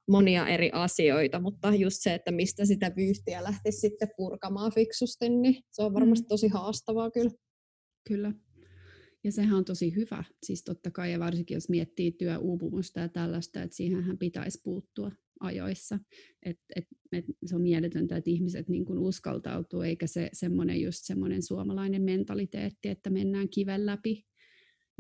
monia 0.09 0.49
eri 0.49 0.71
asioita, 0.73 1.40
mutta 1.40 1.75
just 1.75 1.97
se, 2.00 2.14
että 2.14 2.31
mistä 2.31 2.64
sitä 2.64 2.93
vyyhtiä 2.97 3.45
lähtisi 3.45 3.79
sitten 3.79 4.11
purkamaan 4.17 4.73
fiksusti, 4.75 5.29
niin 5.29 5.62
se 5.71 5.83
on 5.83 5.95
varmasti 5.95 6.25
mm. 6.25 6.29
tosi 6.29 6.49
haastavaa 6.49 7.11
kyllä. 7.11 7.31
Kyllä. 8.09 8.33
Ja 9.25 9.33
sehän 9.33 9.54
on 9.54 9.64
tosi 9.64 9.95
hyvä, 9.97 10.25
siis 10.42 10.64
totta 10.64 10.90
kai, 10.90 11.12
ja 11.12 11.19
varsinkin 11.19 11.54
jos 11.54 11.69
miettii 11.69 12.12
työuupumusta 12.12 13.00
ja 13.00 13.09
tällaista, 13.09 13.62
että 13.62 13.76
siihenhän 13.76 14.19
pitäisi 14.19 14.61
puuttua 14.64 15.11
ajoissa. 15.40 15.99
Et, 16.42 16.61
et, 16.76 16.85
et 17.12 17.25
se 17.47 17.57
on 17.57 17.62
mieletöntä, 17.62 18.16
että 18.16 18.30
ihmiset 18.30 18.69
niin 18.69 18.85
kuin 18.85 18.99
uskaltautuu, 18.99 19.83
eikä 19.83 20.07
se 20.07 20.30
semmoinen 20.33 20.80
just 20.80 20.99
semmoinen 21.02 21.42
suomalainen 21.42 22.02
mentaliteetti, 22.02 22.88
että 22.88 23.11
mennään 23.11 23.49
kiven 23.49 23.87
läpi 23.87 24.25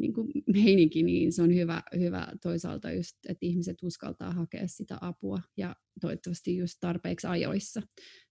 niin 0.00 0.12
kuin 0.12 0.32
meininki, 0.52 1.02
niin 1.02 1.32
se 1.32 1.42
on 1.42 1.54
hyvä, 1.54 1.82
hyvä 1.98 2.28
toisaalta 2.42 2.92
just, 2.92 3.16
että 3.28 3.46
ihmiset 3.46 3.82
uskaltaa 3.82 4.32
hakea 4.32 4.68
sitä 4.68 4.98
apua 5.00 5.40
ja 5.56 5.76
toivottavasti 6.00 6.56
just 6.56 6.76
tarpeeksi 6.80 7.26
ajoissa, 7.26 7.82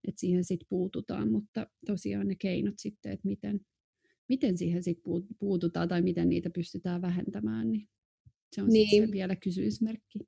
että 0.08 0.20
siihen 0.20 0.44
sitten 0.44 0.68
puututaan, 0.70 1.32
mutta 1.32 1.68
tosiaan 1.86 2.28
ne 2.28 2.36
keinot 2.36 2.76
sitten, 2.78 3.12
että 3.12 3.28
miten, 3.28 3.60
miten 4.30 4.58
siihen 4.58 4.84
sit 4.84 5.00
puututaan 5.40 5.88
tai 5.90 6.02
miten 6.02 6.30
niitä 6.30 6.50
pystytään 6.50 7.02
vähentämään, 7.02 7.72
niin 7.72 7.90
se 8.56 8.62
on 8.62 8.70
niin. 8.70 9.06
se 9.06 9.12
vielä 9.12 9.36
kysymysmerkki. 9.36 10.20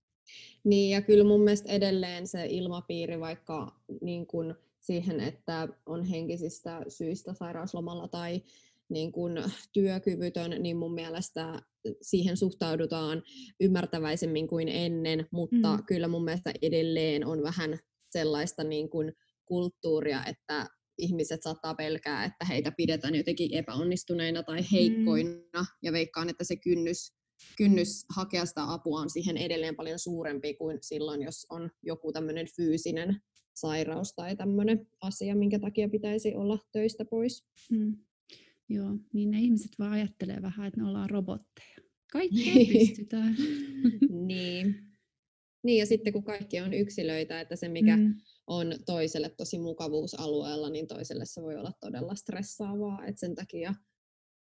Niin, 0.63 0.91
ja 0.91 1.01
kyllä 1.01 1.23
mun 1.23 1.41
mielestä 1.41 1.71
edelleen 1.71 2.27
se 2.27 2.45
ilmapiiri, 2.45 3.19
vaikka 3.19 3.81
niin 4.01 4.27
kun 4.27 4.55
siihen, 4.79 5.19
että 5.19 5.67
on 5.85 6.03
henkisistä 6.03 6.85
syistä 6.87 7.33
sairauslomalla 7.33 8.07
tai 8.07 8.41
niin 8.89 9.11
kun 9.11 9.43
työkyvytön, 9.73 10.63
niin 10.63 10.77
mun 10.77 10.93
mielestä 10.93 11.61
siihen 12.01 12.37
suhtaudutaan 12.37 13.23
ymmärtäväisemmin 13.59 14.47
kuin 14.47 14.69
ennen, 14.69 15.27
mutta 15.31 15.77
mm. 15.77 15.83
kyllä 15.85 16.07
mun 16.07 16.23
mielestä 16.23 16.53
edelleen 16.61 17.25
on 17.25 17.43
vähän 17.43 17.79
sellaista 18.09 18.63
niin 18.63 18.89
kun 18.89 19.11
kulttuuria, 19.45 20.25
että 20.25 20.67
ihmiset 20.97 21.43
saattaa 21.43 21.75
pelkää, 21.75 22.25
että 22.25 22.45
heitä 22.45 22.71
pidetään 22.71 23.15
jotenkin 23.15 23.53
epäonnistuneina 23.53 24.43
tai 24.43 24.59
heikkoina, 24.71 25.31
mm. 25.31 25.65
ja 25.81 25.91
veikkaan, 25.91 26.29
että 26.29 26.43
se 26.43 26.55
kynnys, 26.55 27.13
kynnys 27.57 28.05
hakea 28.15 28.45
sitä 28.45 28.73
apua 28.73 28.99
on 28.99 29.09
siihen 29.09 29.37
edelleen 29.37 29.75
paljon 29.75 29.99
suurempi 29.99 30.53
kuin 30.53 30.77
silloin, 30.81 31.21
jos 31.21 31.45
on 31.49 31.71
joku 31.83 32.11
tämmöinen 32.11 32.47
fyysinen 32.55 33.21
sairaus 33.53 34.13
tai 34.13 34.35
tämmöinen 34.35 34.87
asia, 35.01 35.35
minkä 35.35 35.59
takia 35.59 35.89
pitäisi 35.89 36.35
olla 36.35 36.59
töistä 36.71 37.05
pois. 37.05 37.45
Mm. 37.71 37.97
Joo, 38.69 38.89
niin 39.13 39.31
ne 39.31 39.39
ihmiset 39.39 39.71
vaan 39.79 39.91
ajattelee 39.91 40.41
vähän, 40.41 40.67
että 40.67 40.81
ne 40.81 40.87
ollaan 40.87 41.09
robotteja. 41.09 41.77
Kaikkea 42.11 42.53
pystytään. 42.73 43.35
niin. 44.27 44.90
Niin, 45.63 45.79
ja 45.79 45.85
sitten 45.85 46.13
kun 46.13 46.23
kaikki 46.23 46.59
on 46.59 46.73
yksilöitä, 46.73 47.41
että 47.41 47.55
se 47.55 47.69
mikä 47.69 47.97
mm 47.97 48.15
on 48.51 48.75
toiselle 48.85 49.29
tosi 49.29 49.59
mukavuusalueella, 49.59 50.69
niin 50.69 50.87
toiselle 50.87 51.25
se 51.25 51.41
voi 51.41 51.55
olla 51.55 51.71
todella 51.79 52.15
stressaavaa. 52.15 53.05
Et 53.05 53.17
sen, 53.17 53.35
takia, 53.35 53.75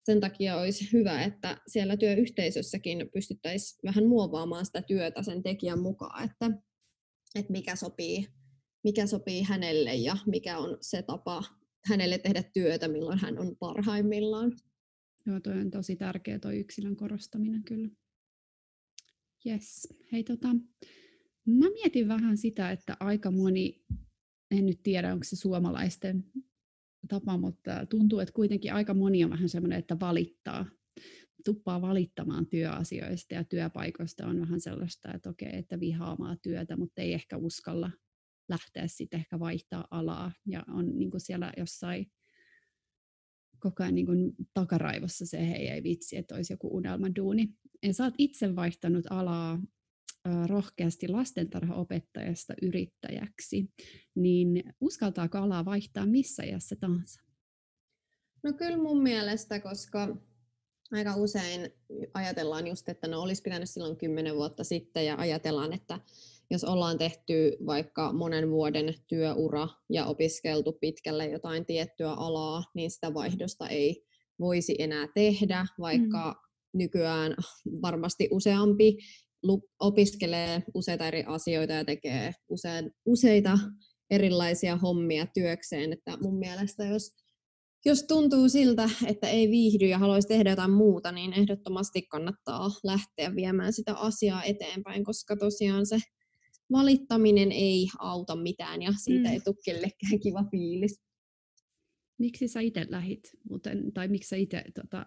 sen 0.03 0.19
takia 0.19 0.57
olisi 0.57 0.89
hyvä, 0.93 1.24
että 1.24 1.62
siellä 1.67 1.98
työyhteisössäkin 1.98 3.10
pystyttäisiin 3.13 3.79
vähän 3.84 4.05
muovaamaan 4.05 4.65
sitä 4.65 4.81
työtä 4.81 5.24
sen 5.24 5.43
tekijän 5.43 5.79
mukaan, 5.79 6.24
että, 6.24 6.51
että 7.36 7.51
mikä, 7.51 7.75
sopii, 7.75 8.27
mikä 8.84 9.07
sopii 9.07 9.43
hänelle 9.43 9.95
ja 9.95 10.17
mikä 10.27 10.57
on 10.57 10.77
se 10.81 11.01
tapa 11.01 11.43
hänelle 11.89 12.17
tehdä 12.17 12.43
työtä, 12.53 12.88
milloin 12.88 13.19
hän 13.19 13.39
on 13.39 13.55
parhaimmillaan. 13.60 14.51
Joo, 15.25 15.39
toi 15.39 15.60
on 15.60 15.72
tosi 15.72 15.95
tärkeä 15.95 16.39
tuo 16.39 16.51
yksilön 16.51 16.95
korostaminen 16.95 17.63
kyllä. 17.63 17.89
Yes. 19.45 19.88
Hei, 20.12 20.24
tota, 20.24 20.48
Mä 21.46 21.70
mietin 21.70 22.08
vähän 22.08 22.38
sitä, 22.38 22.72
että 22.72 22.98
aika 23.00 23.32
moni, 23.32 23.86
en 24.52 24.66
nyt 24.66 24.84
tiedä 24.84 25.14
onko 25.14 25.24
se 25.24 25.36
suomalaisten 25.36 26.24
tapa, 27.08 27.38
mutta 27.38 27.86
tuntuu, 27.86 28.20
että 28.20 28.34
kuitenkin 28.34 28.74
aika 28.74 28.94
moni 28.94 29.24
on 29.24 29.30
vähän 29.30 29.50
semmoinen, 29.50 29.80
että 29.80 30.00
valittaa. 30.00 30.66
Tuppaa 31.46 31.82
valittamaan 31.82 32.48
työasioista 32.48 33.34
ja 33.34 33.44
työpaikoista 33.44 34.28
on 34.28 34.40
vähän 34.40 34.62
sellaista, 34.62 35.14
että 35.14 35.30
okei, 35.30 35.56
että 35.58 35.80
vihaamaa 35.80 36.36
työtä, 36.36 36.78
mutta 36.78 37.02
ei 37.02 37.14
ehkä 37.14 37.38
uskalla 37.38 37.92
lähteä 38.50 38.88
sitten 38.88 39.20
ehkä 39.20 39.40
vaihtaa 39.40 39.88
alaa 39.92 40.32
ja 40.48 40.64
on 40.68 40.98
niin 40.98 41.12
kuin 41.12 41.22
siellä 41.22 41.54
jossain 41.58 42.12
koko 43.60 43.84
ajan 43.84 43.96
niin 43.96 44.06
kuin 44.06 44.36
takaraivossa 44.54 45.25
se, 45.25 45.50
hei 45.50 45.68
ei 45.68 45.84
vitsi, 45.84 46.18
että 46.18 46.36
olisi 46.36 46.54
joku 46.54 46.78
unelmaduuni. 46.78 47.48
Ja 47.84 47.94
sä 47.94 48.04
oot 48.04 48.14
itse 48.18 48.56
vaihtanut 48.56 49.06
alaa 49.10 49.62
rohkeasti 50.48 51.08
lastentarhaopettajasta 51.08 52.53
yrittäjäksi, 52.62 53.70
niin 54.15 54.63
uskaltaako 54.82 55.38
alaa 55.38 55.65
vaihtaa 55.65 56.05
missä 56.05 56.44
iässä 56.44 56.75
tahansa? 56.79 57.22
No 58.44 58.53
kyllä 58.53 58.77
mun 58.77 59.03
mielestä, 59.03 59.60
koska 59.60 60.17
aika 60.91 61.15
usein 61.15 61.70
ajatellaan 62.13 62.67
just, 62.67 62.89
että 62.89 63.08
no 63.08 63.22
olisi 63.22 63.41
pitänyt 63.41 63.70
silloin 63.70 63.98
kymmenen 63.98 64.36
vuotta 64.36 64.63
sitten 64.63 65.05
ja 65.05 65.15
ajatellaan, 65.17 65.74
että 65.74 66.00
jos 66.50 66.63
ollaan 66.63 66.98
tehty 66.98 67.58
vaikka 67.65 68.13
monen 68.13 68.50
vuoden 68.50 68.96
työura 69.08 69.67
ja 69.89 70.05
opiskeltu 70.05 70.74
pitkälle 70.74 71.27
jotain 71.27 71.65
tiettyä 71.65 72.12
alaa, 72.12 72.63
niin 72.74 72.91
sitä 72.91 73.13
vaihdosta 73.13 73.67
ei 73.67 74.05
voisi 74.39 74.75
enää 74.79 75.08
tehdä, 75.13 75.65
vaikka 75.79 76.32
mm. 76.32 76.77
nykyään 76.77 77.36
varmasti 77.82 78.27
useampi 78.32 78.98
opiskelee 79.80 80.64
useita 80.74 81.08
eri 81.08 81.24
asioita 81.28 81.74
ja 81.74 81.86
tekee 81.86 82.34
usein, 82.50 82.92
useita 83.06 83.60
erilaisia 84.10 84.78
hommia 84.78 85.28
työkseen. 85.34 85.94
Että 85.94 86.18
mun 86.22 86.40
mielestä 86.40 86.86
jos, 86.86 87.12
jos 87.86 88.04
tuntuu 88.04 88.50
siltä, 88.50 88.90
että 89.08 89.30
ei 89.30 89.50
viihdy 89.50 89.86
ja 89.86 89.98
haluaisi 89.98 90.28
tehdä 90.28 90.50
jotain 90.50 90.72
muuta, 90.72 91.12
niin 91.12 91.34
ehdottomasti 91.34 92.02
kannattaa 92.02 92.70
lähteä 92.84 93.36
viemään 93.36 93.74
sitä 93.74 93.94
asiaa 93.94 94.44
eteenpäin, 94.44 95.04
koska 95.04 95.36
tosiaan 95.36 95.86
se 95.86 95.98
valittaminen 96.72 97.52
ei 97.52 97.88
auta 98.00 98.36
mitään 98.36 98.82
ja 98.82 98.92
siitä 99.04 99.30
mm. 99.30 99.34
ei 99.34 99.40
tule 99.40 99.56
kellekään 99.66 100.20
kiva 100.24 100.44
fiilis. 100.52 101.02
Miksi 102.20 102.48
sä 102.48 102.60
itse 102.60 102.86
lähit 102.90 103.32
muuten, 103.50 103.94
tai 103.94 104.08
miksi 104.08 104.30
sä 104.30 104.36
itse 104.36 104.64
tota, 104.75 105.06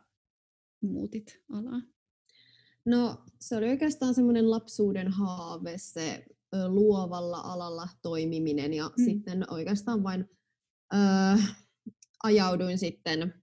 muutit 0.83 1.41
alaa? 1.53 1.98
No 2.89 3.17
se 3.41 3.57
oli 3.57 3.69
oikeastaan 3.69 4.15
semmoinen 4.15 4.51
lapsuuden 4.51 5.09
haave, 5.09 5.75
se 5.79 6.25
luovalla 6.69 7.39
alalla 7.39 7.89
toimiminen 8.03 8.75
ja 8.75 8.91
mm. 8.99 9.05
sitten 9.05 9.53
oikeastaan 9.53 10.03
vain 10.03 10.25
ö, 10.95 10.99
ajauduin 12.23 12.79
sitten 12.79 13.35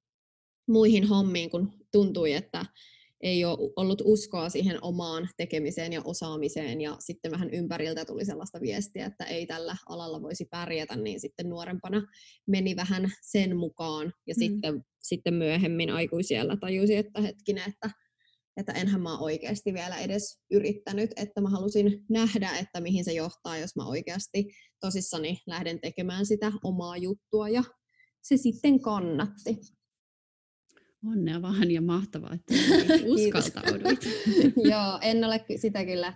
muihin 0.68 1.08
hommiin, 1.08 1.50
kun 1.50 1.72
tuntui, 1.92 2.34
että 2.34 2.66
ei 3.22 3.46
ole 3.46 3.72
ollut 3.76 4.02
uskoa 4.06 4.50
siihen 4.50 4.78
omaan 4.82 5.30
tekemiseen 5.38 5.94
ja 5.94 6.02
osaamiseen 6.04 6.82
ja 6.82 6.96
sitten 7.00 7.32
vähän 7.32 7.50
ympäriltä 7.50 8.06
tuli 8.06 8.26
sellaista 8.26 8.62
viestiä, 8.62 9.06
että 9.06 9.24
ei 9.24 9.46
tällä 9.46 9.78
alalla 9.90 10.22
voisi 10.22 10.46
pärjätä, 10.46 10.96
niin 10.96 11.20
sitten 11.20 11.50
nuorempana 11.50 12.08
meni 12.48 12.76
vähän 12.76 13.10
sen 13.22 13.58
mukaan 13.58 14.14
ja 14.28 14.34
mm. 14.38 14.40
sitten, 14.40 14.86
sitten 15.04 15.34
myöhemmin 15.34 15.90
aikuisiellä 15.90 16.58
tajusi, 16.58 16.96
että 16.96 17.22
hetkinen, 17.22 17.70
että, 17.70 18.05
että 18.58 18.72
enhän 18.72 19.02
mä 19.02 19.18
oikeasti 19.18 19.74
vielä 19.74 19.98
edes 19.98 20.40
yrittänyt, 20.52 21.12
että 21.16 21.42
mä 21.42 21.50
halusin 21.50 22.06
nähdä, 22.10 22.58
että 22.58 22.82
mihin 22.82 23.06
se 23.06 23.14
johtaa, 23.14 23.58
jos 23.58 23.76
mä 23.76 23.86
oikeasti 23.86 24.48
tosissani 24.80 25.38
lähden 25.48 25.82
tekemään 25.82 26.26
sitä 26.26 26.52
omaa 26.64 26.98
juttua 26.98 27.50
ja 27.50 27.64
se 28.22 28.38
sitten 28.38 28.82
kannatti. 28.82 29.58
Onnea 31.12 31.42
vaan 31.42 31.72
ja 31.72 31.82
mahtavaa, 31.82 32.34
että 32.34 32.54
uskaltauduit. 33.14 34.00
Joo, 34.72 35.00
en 35.02 35.24
ole 35.24 35.46
sitä 35.56 35.86
kyllä 35.86 36.14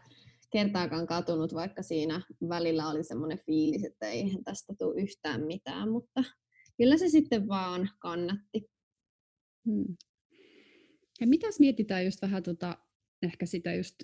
kertaakaan 0.51 1.07
katunut, 1.07 1.53
vaikka 1.53 1.83
siinä 1.83 2.21
välillä 2.49 2.89
oli 2.89 3.03
semmoinen 3.03 3.39
fiilis, 3.45 3.83
että 3.83 4.07
eihän 4.07 4.43
tästä 4.43 4.73
tule 4.79 5.01
yhtään 5.01 5.45
mitään, 5.45 5.91
mutta 5.91 6.23
kyllä 6.77 6.97
se 6.97 7.09
sitten 7.09 7.47
vaan 7.47 7.89
kannatti. 7.99 8.69
Hmm. 9.65 9.95
Ja 11.19 11.27
mitäs 11.27 11.59
mietitään 11.59 12.05
just 12.05 12.21
vähän 12.21 12.43
tota, 12.43 12.77
ehkä 13.23 13.45
sitä 13.45 13.73
just 13.73 13.95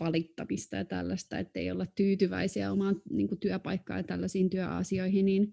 valittamista 0.00 0.76
ja 0.76 0.84
tällaista, 0.84 1.38
että 1.38 1.60
ei 1.60 1.70
olla 1.70 1.86
tyytyväisiä 1.86 2.72
omaan 2.72 3.02
niin 3.10 3.28
työpaikkaan 3.40 3.98
ja 3.98 4.04
tällaisiin 4.04 4.50
työasioihin, 4.50 5.26
niin 5.26 5.52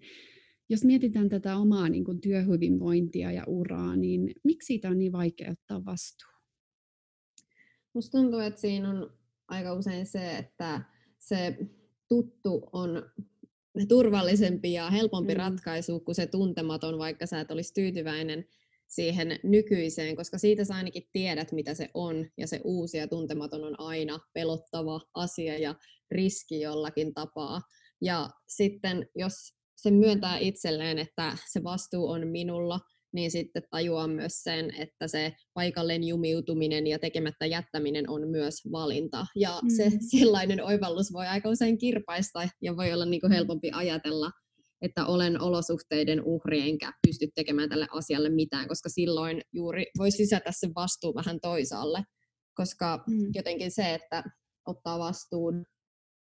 jos 0.68 0.84
mietitään 0.84 1.28
tätä 1.28 1.56
omaa 1.56 1.88
niin 1.88 2.04
kuin 2.04 2.20
työhyvinvointia 2.20 3.32
ja 3.32 3.44
uraa, 3.46 3.96
niin 3.96 4.34
miksi 4.44 4.66
siitä 4.66 4.88
on 4.88 4.98
niin 4.98 5.12
vaikea 5.12 5.50
ottaa 5.50 5.84
vastuu? 5.84 6.28
Musta 7.94 8.18
tuntuu, 8.18 8.38
että 8.38 8.60
siinä 8.60 8.90
on 8.90 9.12
aika 9.48 9.74
usein 9.74 10.06
se, 10.06 10.36
että 10.36 10.82
se 11.18 11.58
tuttu 12.08 12.68
on 12.72 13.10
turvallisempi 13.88 14.72
ja 14.72 14.90
helpompi 14.90 15.34
mm. 15.34 15.38
ratkaisu 15.38 16.00
kuin 16.00 16.14
se 16.14 16.26
tuntematon, 16.26 16.98
vaikka 16.98 17.26
sä 17.26 17.40
et 17.40 17.50
olisi 17.50 17.74
tyytyväinen 17.74 18.44
siihen 18.88 19.38
nykyiseen, 19.42 20.16
koska 20.16 20.38
siitä 20.38 20.64
sä 20.64 20.74
ainakin 20.74 21.08
tiedät, 21.12 21.52
mitä 21.52 21.74
se 21.74 21.88
on, 21.94 22.26
ja 22.36 22.46
se 22.46 22.60
uusi 22.64 22.96
ja 22.96 23.08
tuntematon 23.08 23.64
on 23.64 23.80
aina 23.80 24.18
pelottava 24.34 25.00
asia 25.14 25.58
ja 25.58 25.74
riski 26.10 26.60
jollakin 26.60 27.14
tapaa. 27.14 27.60
Ja 28.02 28.30
sitten 28.48 29.08
jos 29.14 29.32
se 29.76 29.90
myöntää 29.90 30.38
itselleen, 30.38 30.98
että 30.98 31.36
se 31.52 31.62
vastuu 31.62 32.08
on 32.08 32.26
minulla, 32.26 32.80
niin 33.12 33.30
sitten 33.30 33.62
tajuaa 33.70 34.08
myös 34.08 34.32
sen, 34.42 34.74
että 34.74 35.08
se 35.08 35.32
paikalleen 35.54 36.04
jumiutuminen 36.04 36.86
ja 36.86 36.98
tekemättä 36.98 37.46
jättäminen 37.46 38.10
on 38.10 38.28
myös 38.28 38.54
valinta. 38.72 39.26
Ja 39.36 39.60
mm. 39.62 39.68
se 39.76 39.90
sellainen 40.18 40.64
oivallus 40.64 41.12
voi 41.12 41.26
aika 41.26 41.48
usein 41.48 41.78
kirpaista 41.78 42.48
ja 42.62 42.76
voi 42.76 42.92
olla 42.92 43.06
niin 43.06 43.20
kuin 43.20 43.32
helpompi 43.32 43.70
ajatella, 43.72 44.30
että 44.82 45.06
olen 45.06 45.40
olosuhteiden 45.40 46.24
uhri 46.24 46.60
enkä 46.60 46.92
pysty 47.06 47.28
tekemään 47.34 47.68
tälle 47.68 47.86
asialle 47.90 48.28
mitään, 48.28 48.68
koska 48.68 48.88
silloin 48.88 49.42
juuri 49.52 49.86
voi 49.98 50.10
sysätä 50.10 50.52
sen 50.52 50.74
vastuu 50.74 51.14
vähän 51.14 51.40
toisaalle. 51.40 52.02
Koska 52.54 53.04
mm. 53.06 53.30
jotenkin 53.34 53.70
se, 53.70 53.94
että 53.94 54.24
ottaa 54.66 54.98
vastuun 54.98 55.64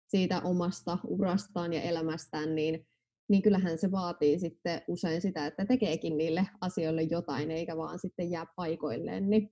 siitä 0.08 0.40
omasta 0.40 0.98
urastaan 1.04 1.72
ja 1.72 1.82
elämästään, 1.82 2.54
niin 2.54 2.86
niin 3.28 3.42
kyllähän 3.42 3.78
se 3.78 3.90
vaatii 3.90 4.38
sitten 4.38 4.82
usein 4.88 5.20
sitä, 5.20 5.46
että 5.46 5.66
tekeekin 5.66 6.16
niille 6.16 6.46
asioille 6.60 7.02
jotain, 7.02 7.50
eikä 7.50 7.76
vaan 7.76 7.98
sitten 7.98 8.30
jää 8.30 8.46
paikoilleen, 8.56 9.30
niin 9.30 9.50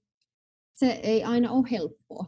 se 0.74 0.86
ei 1.02 1.24
aina 1.24 1.52
ole 1.52 1.68
helppoa. 1.70 2.26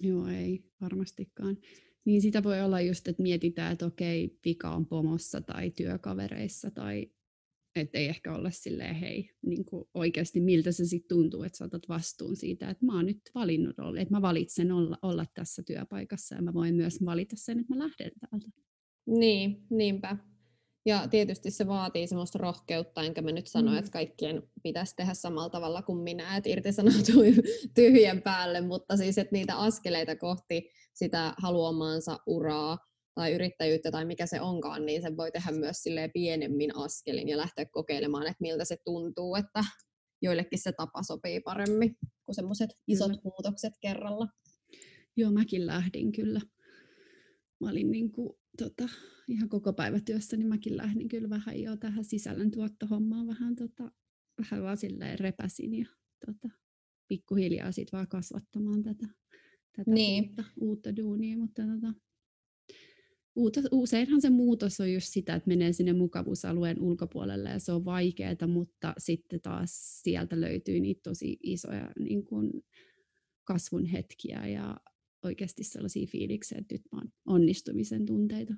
Joo, 0.00 0.26
ei 0.26 0.64
varmastikaan. 0.80 1.56
Niin 2.04 2.22
sitä 2.22 2.42
voi 2.42 2.60
olla 2.60 2.80
just, 2.80 3.08
että 3.08 3.22
mietitään, 3.22 3.72
että 3.72 3.86
okei, 3.86 4.38
vika 4.44 4.70
on 4.70 4.86
pomossa 4.86 5.40
tai 5.40 5.70
työkavereissa 5.70 6.70
tai 6.70 7.10
että 7.76 7.98
ei 7.98 8.08
ehkä 8.08 8.34
olla 8.34 8.50
silleen, 8.50 8.94
hei, 8.94 9.30
niin 9.46 9.64
kuin 9.64 9.84
oikeasti 9.94 10.40
miltä 10.40 10.72
se 10.72 10.84
sitten 10.84 11.16
tuntuu, 11.16 11.42
että 11.42 11.58
saatat 11.58 11.88
vastuun 11.88 12.36
siitä, 12.36 12.70
että 12.70 12.86
mä 12.86 12.96
oon 12.96 13.06
nyt 13.06 13.20
valinnut 13.34 13.78
olla, 13.78 14.00
että 14.00 14.14
mä 14.14 14.22
valitsen 14.22 14.72
olla, 14.72 14.98
olla 15.02 15.26
tässä 15.34 15.62
työpaikassa 15.62 16.34
ja 16.34 16.42
mä 16.42 16.54
voin 16.54 16.74
myös 16.74 17.04
valita 17.04 17.36
sen, 17.36 17.60
että 17.60 17.74
mä 17.74 17.78
lähden 17.78 18.12
täältä. 18.20 18.46
Niin, 19.06 19.66
niinpä. 19.70 20.16
Ja 20.86 21.08
tietysti 21.08 21.50
se 21.50 21.66
vaatii 21.66 22.06
semmoista 22.06 22.38
rohkeutta, 22.38 23.02
enkä 23.02 23.22
mä 23.22 23.32
nyt 23.32 23.46
sano, 23.46 23.70
mm. 23.70 23.78
että 23.78 23.90
kaikkien 23.90 24.42
pitäisi 24.62 24.96
tehdä 24.96 25.14
samalla 25.14 25.50
tavalla 25.50 25.82
kuin 25.82 25.98
minä, 25.98 26.36
että 26.36 26.50
irtisanoutuu 26.50 27.22
tyhjän 27.74 28.22
päälle, 28.22 28.60
mutta 28.60 28.96
siis, 28.96 29.18
että 29.18 29.32
niitä 29.32 29.56
askeleita 29.56 30.16
kohti 30.16 30.70
sitä 30.94 31.34
haluamaansa 31.38 32.18
uraa 32.26 32.78
tai 33.14 33.32
yrittäjyyttä 33.32 33.90
tai 33.90 34.04
mikä 34.04 34.26
se 34.26 34.40
onkaan, 34.40 34.86
niin 34.86 35.02
se 35.02 35.16
voi 35.16 35.32
tehdä 35.32 35.50
myös 35.50 35.82
silleen 35.82 36.10
pienemmin 36.12 36.76
askelin 36.76 37.28
ja 37.28 37.36
lähteä 37.36 37.64
kokeilemaan, 37.64 38.26
että 38.26 38.40
miltä 38.40 38.64
se 38.64 38.76
tuntuu, 38.84 39.34
että 39.34 39.64
joillekin 40.22 40.58
se 40.62 40.72
tapa 40.72 41.02
sopii 41.02 41.40
paremmin 41.40 41.96
kuin 42.24 42.34
semmoiset 42.34 42.70
isot 42.86 43.12
muutokset 43.24 43.72
kerralla. 43.80 44.28
Joo, 45.16 45.30
mäkin 45.30 45.66
lähdin 45.66 46.12
kyllä. 46.12 46.40
Mä 47.60 47.70
olin 47.70 47.90
niin 47.90 48.12
kuin, 48.12 48.38
tota, 48.58 48.88
ihan 49.28 49.48
koko 49.48 49.72
päivätyössä, 49.72 50.36
niin 50.36 50.48
mäkin 50.48 50.76
lähdin 50.76 51.08
kyllä 51.08 51.30
vähän 51.30 51.60
jo 51.60 51.76
tähän 51.76 52.04
sisällöntuottohommaan 52.04 53.26
vähän, 53.26 53.56
tota, 53.56 53.92
vähän 54.38 54.62
vaan 54.62 54.76
silleen 54.76 55.18
repäsin 55.18 55.74
ja 55.74 55.86
tota, 56.26 56.48
pikkuhiljaa 57.08 57.72
sit 57.72 57.92
vaan 57.92 58.08
kasvattamaan 58.08 58.82
tätä, 58.82 59.06
tätä 59.76 59.90
niin. 59.90 60.24
uutta, 60.24 60.44
uutta 60.60 60.96
duunia, 60.96 61.38
mutta 61.38 61.62
tota, 61.62 61.94
uutta, 63.36 63.60
useinhan 63.70 64.20
se 64.20 64.30
muutos 64.30 64.80
on 64.80 64.92
just 64.92 65.08
sitä, 65.08 65.34
että 65.34 65.48
menee 65.48 65.72
sinne 65.72 65.92
mukavuusalueen 65.92 66.80
ulkopuolelle 66.80 67.50
ja 67.50 67.58
se 67.58 67.72
on 67.72 67.84
vaikeaa, 67.84 68.46
mutta 68.46 68.94
sitten 68.98 69.40
taas 69.40 70.00
sieltä 70.02 70.40
löytyy 70.40 70.80
niitä 70.80 71.00
tosi 71.02 71.38
isoja 71.42 71.92
niin 71.98 72.24
kuin 72.24 72.50
kasvun 73.44 73.86
hetkiä 73.86 74.46
ja 74.46 74.76
oikeasti 75.24 75.64
sellaisia 75.64 76.06
fiiliksiä, 76.06 76.58
että 76.58 76.74
nyt 76.74 76.82
vaan 76.92 77.12
onnistumisen 77.26 78.06
tunteita. 78.06 78.54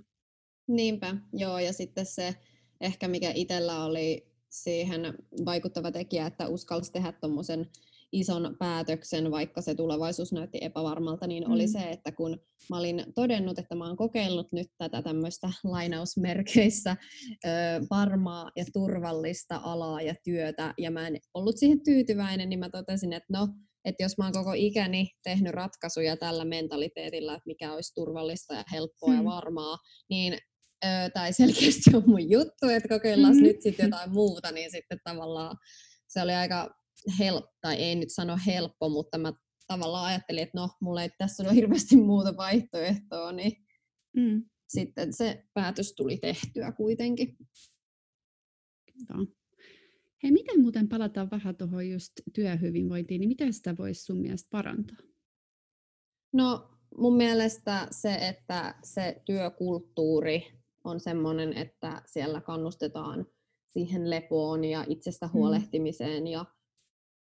Niinpä, 0.68 1.16
joo, 1.32 1.58
ja 1.58 1.72
sitten 1.72 2.06
se 2.06 2.34
ehkä 2.80 3.08
mikä 3.08 3.32
itsellä 3.34 3.84
oli 3.84 4.26
siihen 4.50 5.00
vaikuttava 5.44 5.92
tekijä, 5.92 6.26
että 6.26 6.48
uskalsi 6.48 6.92
tehdä 6.92 7.12
tuommoisen 7.12 7.70
ison 8.12 8.56
päätöksen, 8.58 9.30
vaikka 9.30 9.60
se 9.60 9.74
tulevaisuus 9.74 10.32
näytti 10.32 10.58
epävarmalta, 10.60 11.26
niin 11.26 11.44
mm. 11.44 11.52
oli 11.52 11.68
se, 11.68 11.90
että 11.90 12.12
kun 12.12 12.40
mä 12.70 12.78
olin 12.78 13.04
todennut, 13.14 13.58
että 13.58 13.74
mä 13.74 13.86
oon 13.86 13.96
kokeillut 13.96 14.52
nyt 14.52 14.66
tätä 14.78 15.02
tämmöistä 15.02 15.50
lainausmerkeissä 15.64 16.96
ö, 17.44 17.48
varmaa 17.90 18.50
ja 18.56 18.64
turvallista 18.72 19.60
alaa 19.64 20.00
ja 20.02 20.14
työtä, 20.24 20.74
ja 20.78 20.90
mä 20.90 21.06
en 21.06 21.18
ollut 21.34 21.56
siihen 21.58 21.80
tyytyväinen, 21.84 22.48
niin 22.48 22.58
mä 22.58 22.70
totesin, 22.70 23.12
että 23.12 23.38
no, 23.38 23.48
että 23.84 24.02
jos 24.02 24.18
mä 24.18 24.24
oon 24.24 24.32
koko 24.32 24.52
ikäni 24.52 25.10
tehnyt 25.22 25.52
ratkaisuja 25.52 26.16
tällä 26.16 26.44
mentaliteetillä, 26.44 27.34
että 27.34 27.46
mikä 27.46 27.72
olisi 27.72 27.94
turvallista 27.94 28.54
ja 28.54 28.64
helppoa 28.72 29.10
mm. 29.10 29.16
ja 29.16 29.24
varmaa, 29.24 29.78
niin 30.10 30.38
tämä 31.14 31.26
ei 31.26 31.32
selkeästi 31.32 31.90
ole 31.94 32.04
mun 32.06 32.30
juttu, 32.30 32.68
että 32.68 32.88
kokeillaan 32.88 33.34
mm-hmm. 33.34 33.46
nyt 33.46 33.62
sitten 33.62 33.84
jotain 33.84 34.12
muuta, 34.12 34.52
niin 34.52 34.70
sitten 34.70 34.98
tavallaan 35.04 35.56
se 36.08 36.22
oli 36.22 36.32
aika 36.32 36.74
helppo, 37.18 37.52
tai 37.60 37.76
ei 37.76 37.94
nyt 37.94 38.08
sano 38.12 38.38
helppo, 38.46 38.88
mutta 38.88 39.18
mä 39.18 39.32
tavallaan 39.66 40.06
ajattelin, 40.06 40.42
että 40.42 40.60
no, 40.60 40.68
mulla 40.80 41.02
ei 41.02 41.10
tässä 41.18 41.42
ole 41.42 41.54
hirveästi 41.54 41.96
muuta 41.96 42.36
vaihtoehtoa, 42.36 43.32
niin 43.32 43.52
mm. 44.16 44.44
sitten 44.68 45.12
se 45.12 45.44
päätös 45.54 45.94
tuli 45.94 46.16
tehtyä 46.16 46.72
kuitenkin. 46.72 47.36
Joo. 49.08 49.26
Hei, 50.24 50.32
miten 50.32 50.60
muuten 50.60 50.88
palataan 50.88 51.30
vähän 51.30 51.56
tuohon 51.56 51.90
just 51.90 52.12
työhyvinvointiin, 52.32 53.20
niin 53.20 53.28
miten 53.28 53.52
sitä 53.52 53.74
voisi 53.78 54.04
sun 54.04 54.16
mielestä 54.16 54.48
parantaa? 54.50 54.96
No 56.32 56.68
mun 56.98 57.16
mielestä 57.16 57.88
se, 57.90 58.14
että 58.14 58.74
se 58.82 59.22
työkulttuuri 59.24 60.46
on 60.84 61.00
sellainen, 61.00 61.52
että 61.52 62.02
siellä 62.06 62.40
kannustetaan 62.40 63.26
siihen 63.72 64.10
lepoon 64.10 64.64
ja 64.64 64.84
itsestä 64.88 65.26
mm. 65.26 65.32
huolehtimiseen 65.32 66.26
ja, 66.26 66.44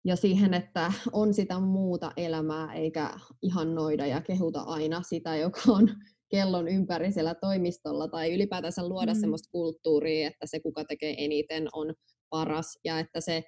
ja 0.06 0.16
siihen, 0.16 0.54
että 0.54 0.94
on 1.12 1.34
sitä 1.34 1.60
muuta 1.60 2.12
elämää 2.18 2.74
eikä 2.74 3.10
ihannoida 3.42 4.06
ja 4.06 4.22
kehuta 4.22 4.62
aina 4.62 5.02
sitä, 5.02 5.36
joka 5.36 5.62
on 5.68 5.90
kellon 6.30 6.68
ympäri 6.68 7.12
siellä 7.12 7.36
toimistolla 7.36 8.08
tai 8.08 8.34
ylipäätänsä 8.34 8.88
luoda 8.88 9.14
mm. 9.14 9.20
semmoista 9.20 9.50
kulttuuria, 9.52 10.28
että 10.28 10.46
se 10.46 10.60
kuka 10.60 10.84
tekee 10.86 11.16
eniten 11.18 11.68
on 11.74 11.94
paras 12.30 12.80
ja 12.84 13.00
että 13.00 13.22
se 13.22 13.44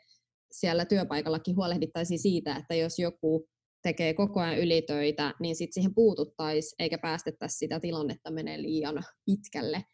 siellä 0.52 0.86
työpaikallakin 0.86 1.56
huolehdittaisiin 1.56 2.20
siitä, 2.20 2.56
että 2.56 2.76
jos 2.76 3.00
joku 3.00 3.50
tekee 3.84 4.14
koko 4.14 4.40
ajan 4.40 4.60
ylitöitä, 4.60 5.34
niin 5.40 5.56
sitten 5.56 5.74
siihen 5.74 5.96
puututtaisiin 5.96 6.76
eikä 6.80 6.98
päästettäisi 6.98 7.58
sitä 7.58 7.80
tilannetta 7.80 8.32
menee 8.32 8.62
liian 8.62 9.04
pitkälle. 9.26 9.86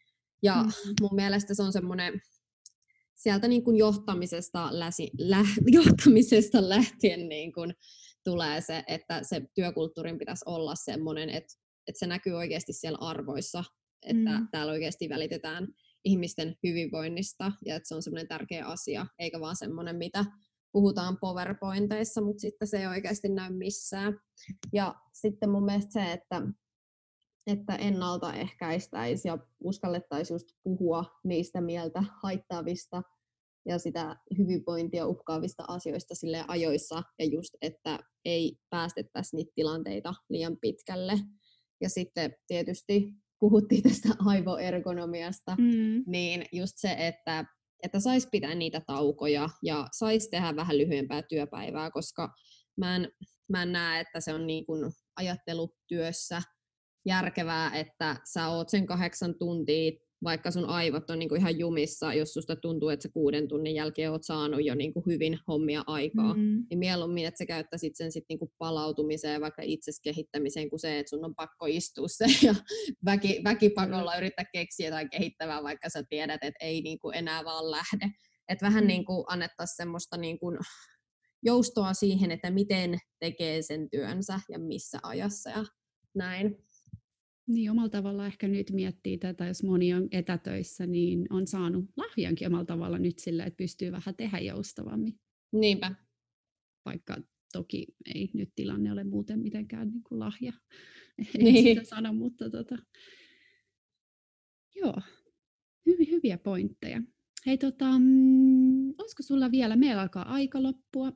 Ja 0.42 0.54
mm. 0.62 0.70
mun 1.00 1.14
mielestä 1.14 1.54
se 1.54 1.62
on 1.62 1.72
semmoinen 1.72 2.20
sieltä 3.14 3.48
niin 3.48 3.64
kuin 3.64 3.76
johtamisesta, 3.76 4.68
läsi, 4.70 5.10
lä, 5.18 5.44
johtamisesta 5.78 6.68
lähtien 6.68 7.28
niin 7.28 7.52
kuin 7.52 7.74
tulee 8.24 8.60
se, 8.60 8.84
että 8.86 9.20
se 9.22 9.42
työkulttuurin 9.54 10.18
pitäisi 10.18 10.44
olla 10.46 10.74
semmoinen, 10.74 11.30
että, 11.30 11.54
että 11.86 11.98
se 11.98 12.06
näkyy 12.06 12.32
oikeasti 12.32 12.72
siellä 12.72 12.98
arvoissa, 13.00 13.64
että 14.06 14.38
mm. 14.38 14.48
täällä 14.50 14.72
oikeasti 14.72 15.08
välitetään 15.08 15.68
ihmisten 16.08 16.56
hyvinvoinnista 16.66 17.52
ja 17.64 17.76
että 17.76 17.88
se 17.88 17.94
on 17.94 18.02
semmoinen 18.02 18.28
tärkeä 18.28 18.66
asia, 18.66 19.06
eikä 19.18 19.40
vaan 19.40 19.56
semmoinen, 19.56 19.96
mitä 19.96 20.24
puhutaan 20.72 21.18
PowerPointeissa, 21.20 22.20
mutta 22.20 22.40
sitten 22.40 22.68
se 22.68 22.78
ei 22.78 22.86
oikeasti 22.86 23.28
näy 23.28 23.52
missään. 23.52 24.20
Ja 24.72 24.94
sitten 25.12 25.50
mun 25.50 25.64
mielestä 25.64 25.92
se, 25.92 26.12
että 26.12 26.42
että 27.46 27.76
ennaltaehkäistäisiin 27.76 29.30
ja 29.30 29.38
uskallettaisiin 29.60 30.34
just 30.34 30.46
puhua 30.62 31.04
niistä 31.24 31.60
mieltä 31.60 32.04
haittaavista 32.22 33.02
ja 33.68 33.78
sitä 33.78 34.16
hyvinvointia 34.38 35.06
uhkaavista 35.06 35.64
asioista 35.68 36.14
sille 36.14 36.44
ajoissa 36.48 37.02
ja 37.18 37.24
just, 37.24 37.54
että 37.62 37.98
ei 38.24 38.56
päästettäisi 38.70 39.36
niitä 39.36 39.52
tilanteita 39.54 40.14
liian 40.28 40.56
pitkälle. 40.60 41.12
Ja 41.80 41.88
sitten 41.88 42.34
tietysti 42.46 43.12
puhuttiin 43.40 43.82
tästä 43.82 44.08
aivoergonomiasta, 44.26 45.56
mm. 45.58 46.02
niin 46.06 46.44
just 46.52 46.72
se, 46.76 46.96
että, 46.98 47.44
että 47.82 48.00
saisi 48.00 48.28
pitää 48.32 48.54
niitä 48.54 48.80
taukoja 48.86 49.48
ja 49.62 49.86
saisi 49.92 50.30
tehdä 50.30 50.56
vähän 50.56 50.78
lyhyempää 50.78 51.22
työpäivää, 51.22 51.90
koska 51.90 52.28
mä 52.76 52.96
en, 52.96 53.12
mä 53.48 53.62
en 53.62 53.72
näe, 53.72 54.00
että 54.00 54.20
se 54.20 54.34
on 54.34 54.46
niin 54.46 54.66
kuin 54.66 54.92
ajattelutyössä 55.16 56.42
järkevää, 57.06 57.76
että 57.76 58.16
sä 58.32 58.48
oot 58.48 58.68
sen 58.68 58.86
kahdeksan 58.86 59.34
tuntia, 59.38 59.92
vaikka 60.24 60.50
sun 60.50 60.64
aivot 60.64 61.10
on 61.10 61.18
niinku 61.18 61.34
ihan 61.34 61.58
jumissa, 61.58 62.14
jos 62.14 62.32
susta 62.32 62.56
tuntuu, 62.56 62.88
että 62.88 63.02
sä 63.02 63.08
kuuden 63.12 63.48
tunnin 63.48 63.74
jälkeen 63.74 64.10
oot 64.10 64.24
saanut 64.24 64.64
jo 64.64 64.74
niinku 64.74 65.02
hyvin 65.06 65.38
hommia 65.48 65.84
aikaa, 65.86 66.34
mm. 66.34 66.66
niin 66.70 66.78
mieluummin, 66.78 67.26
että 67.26 67.38
sä 67.38 67.46
käyttäisit 67.46 67.96
sen 67.96 68.12
sit 68.12 68.24
niinku 68.28 68.52
palautumiseen, 68.58 69.40
vaikka 69.40 69.62
itses 69.64 70.00
kehittämiseen, 70.00 70.70
kuin 70.70 70.80
se, 70.80 70.98
että 70.98 71.10
sun 71.10 71.24
on 71.24 71.34
pakko 71.34 71.66
istua 71.66 72.08
se 72.08 72.46
ja 72.46 72.54
väki, 73.04 73.40
väkipakolla 73.44 74.12
mm. 74.12 74.18
yrittää 74.18 74.44
keksiä 74.52 74.86
jotain 74.86 75.10
kehittävää, 75.10 75.62
vaikka 75.62 75.88
sä 75.88 76.02
tiedät, 76.08 76.44
että 76.44 76.64
ei 76.64 76.80
niinku 76.80 77.10
enää 77.10 77.44
vaan 77.44 77.70
lähde. 77.70 78.10
Että 78.48 78.66
vähän 78.66 78.84
mm. 78.84 78.88
niinku 78.88 79.24
annettaisiin 79.28 79.76
semmoista 79.76 80.16
niinku 80.16 80.46
joustoa 81.42 81.94
siihen, 81.94 82.30
että 82.30 82.50
miten 82.50 82.98
tekee 83.20 83.62
sen 83.62 83.90
työnsä 83.90 84.40
ja 84.48 84.58
missä 84.58 84.98
ajassa 85.02 85.50
ja 85.50 85.64
näin. 86.14 86.67
Niin, 87.48 87.70
omalla 87.70 87.88
tavalla 87.88 88.26
ehkä 88.26 88.48
nyt 88.48 88.70
miettii 88.70 89.18
tätä, 89.18 89.46
jos 89.46 89.62
moni 89.62 89.94
on 89.94 90.08
etätöissä, 90.10 90.86
niin 90.86 91.26
on 91.30 91.46
saanut 91.46 91.84
lahjankin 91.96 92.46
omalla 92.46 92.64
tavalla 92.64 92.98
nyt 92.98 93.18
sillä, 93.18 93.44
että 93.44 93.56
pystyy 93.56 93.92
vähän 93.92 94.14
tehdä 94.16 94.38
joustavammin. 94.38 95.20
Niinpä. 95.52 95.94
Vaikka 96.84 97.16
toki 97.52 97.86
ei 98.14 98.30
nyt 98.34 98.50
tilanne 98.54 98.92
ole 98.92 99.04
muuten 99.04 99.40
mitenkään 99.40 99.90
niin 99.90 100.02
kuin 100.02 100.18
lahja, 100.18 100.52
ei 101.38 101.44
niin. 101.44 101.64
sitä 101.64 101.84
sano, 101.84 102.12
mutta 102.12 102.50
tota, 102.50 102.78
joo, 104.76 104.94
Hyvi, 105.88 106.10
hyviä 106.10 106.38
pointteja. 106.38 107.02
Hei, 107.46 107.58
tota, 107.58 107.98
mm, 107.98 108.88
olisiko 108.98 109.22
sulla 109.22 109.50
vielä, 109.50 109.76
meillä 109.76 110.02
alkaa 110.02 110.32
aika 110.32 110.62
loppua, 110.62 111.12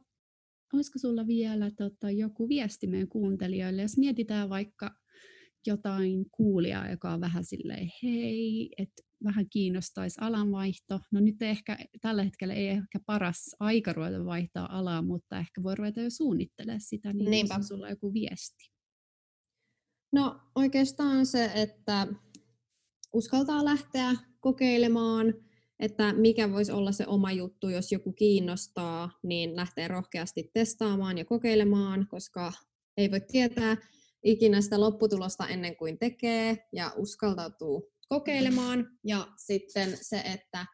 olisiko 0.73 0.99
sulla 0.99 1.27
vielä 1.27 1.71
tota, 1.71 2.11
joku 2.11 2.49
viesti 2.49 2.87
meidän 2.87 3.09
kuuntelijoille, 3.09 3.83
jos 3.83 3.99
mietitään 3.99 4.49
vaikka 4.49 4.97
jotain 5.67 6.27
kuulijaa, 6.31 6.91
joka 6.91 7.11
on 7.11 7.21
vähän 7.21 7.45
silleen, 7.45 7.91
hei, 8.03 8.71
että 8.79 9.03
vähän 9.25 9.47
kiinnostaisi 9.51 10.21
alanvaihto. 10.21 11.01
No 11.13 11.21
nyt 11.21 11.43
ehkä, 11.43 11.79
tällä 12.01 12.23
hetkellä 12.23 12.55
ei 12.55 12.69
ehkä 12.69 13.01
paras 13.07 13.57
aika 13.61 13.93
ruveta 13.93 14.25
vaihtaa 14.25 14.79
alaa, 14.79 15.03
mutta 15.03 15.39
ehkä 15.39 15.63
voi 15.63 15.75
ruveta 15.75 16.01
jo 16.01 16.11
suunnittelemaan 16.11 16.81
sitä, 16.81 17.13
niin 17.13 17.31
Niinpä. 17.31 17.55
on 17.55 17.65
sulla 17.65 17.91
joku 17.91 18.13
viesti. 18.13 18.73
No 20.13 20.41
oikeastaan 20.55 21.27
se, 21.27 21.51
että 21.55 22.07
uskaltaa 23.13 23.65
lähteä 23.65 24.15
kokeilemaan, 24.41 25.35
että 25.81 26.13
mikä 26.13 26.53
voisi 26.53 26.73
olla 26.73 26.93
se 26.93 27.07
oma 27.07 27.33
juttu, 27.33 27.69
jos 27.69 27.93
joku 27.93 28.13
kiinnostaa, 28.13 29.11
niin 29.23 29.57
lähtee 29.57 29.89
rohkeasti 29.89 30.51
testaamaan 30.55 31.19
ja 31.19 31.25
kokeilemaan, 31.25 32.07
koska 32.09 32.53
ei 32.97 33.11
voi 33.11 33.21
tietää, 33.21 33.77
ikinä 34.25 34.61
sitä 34.61 34.81
lopputulosta 34.81 35.49
ennen 35.49 35.77
kuin 35.77 35.99
tekee 35.99 36.69
ja 36.73 36.93
uskaltautuu 36.97 37.93
kokeilemaan. 38.09 38.99
Ja 39.05 39.29
sitten 39.37 39.99
se, 40.03 40.23
että 40.35 40.67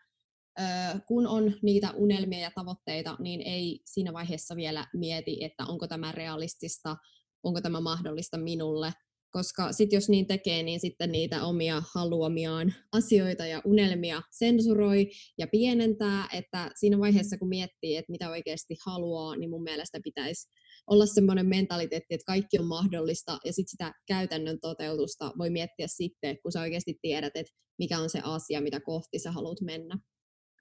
kun 1.06 1.26
on 1.26 1.52
niitä 1.62 1.90
unelmia 1.90 2.38
ja 2.38 2.50
tavoitteita, 2.54 3.16
niin 3.18 3.40
ei 3.40 3.80
siinä 3.84 4.12
vaiheessa 4.12 4.56
vielä 4.56 4.86
mieti, 4.94 5.44
että 5.44 5.64
onko 5.64 5.88
tämä 5.88 6.12
realistista, 6.12 6.96
onko 7.42 7.60
tämä 7.60 7.80
mahdollista 7.80 8.38
minulle, 8.38 8.92
koska 9.30 9.72
sitten 9.72 9.96
jos 9.96 10.08
niin 10.08 10.26
tekee, 10.26 10.62
niin 10.62 10.80
sitten 10.80 11.12
niitä 11.12 11.44
omia 11.44 11.82
haluamiaan 11.94 12.74
asioita 12.92 13.46
ja 13.46 13.62
unelmia 13.64 14.22
sensuroi 14.30 15.10
ja 15.38 15.46
pienentää, 15.46 16.28
että 16.32 16.70
siinä 16.74 16.98
vaiheessa 16.98 17.38
kun 17.38 17.48
miettii, 17.48 17.96
että 17.96 18.12
mitä 18.12 18.30
oikeasti 18.30 18.76
haluaa, 18.86 19.36
niin 19.36 19.50
mun 19.50 19.62
mielestä 19.62 20.00
pitäisi 20.04 20.50
olla 20.90 21.06
semmoinen 21.06 21.46
mentaliteetti, 21.46 22.14
että 22.14 22.24
kaikki 22.24 22.58
on 22.58 22.66
mahdollista 22.66 23.38
ja 23.44 23.52
sitten 23.52 23.70
sitä 23.70 23.92
käytännön 24.06 24.60
toteutusta 24.60 25.32
voi 25.38 25.50
miettiä 25.50 25.86
sitten, 25.88 26.38
kun 26.42 26.52
sä 26.52 26.60
oikeasti 26.60 26.98
tiedät, 27.02 27.32
että 27.34 27.52
mikä 27.78 27.98
on 27.98 28.10
se 28.10 28.20
asia, 28.24 28.60
mitä 28.60 28.80
kohti 28.80 29.18
sä 29.18 29.32
haluat 29.32 29.60
mennä. 29.60 29.98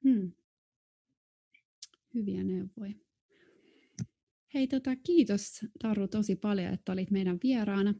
Hmm. 0.03 0.31
Hyviä 2.13 2.43
neuvoja. 2.43 2.93
Hei, 4.53 4.67
tota, 4.67 4.95
kiitos 4.95 5.59
Taru 5.81 6.07
tosi 6.07 6.35
paljon, 6.35 6.73
että 6.73 6.91
olit 6.91 7.11
meidän 7.11 7.37
vieraana. 7.43 7.93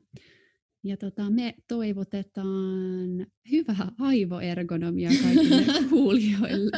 Ja 0.83 0.97
tota, 0.97 1.29
me 1.29 1.53
toivotetaan 1.67 3.27
hyvää 3.51 3.91
aivoergonomiaa 3.99 5.11
kaikille 5.23 5.63
kuulijoille. 5.89 6.77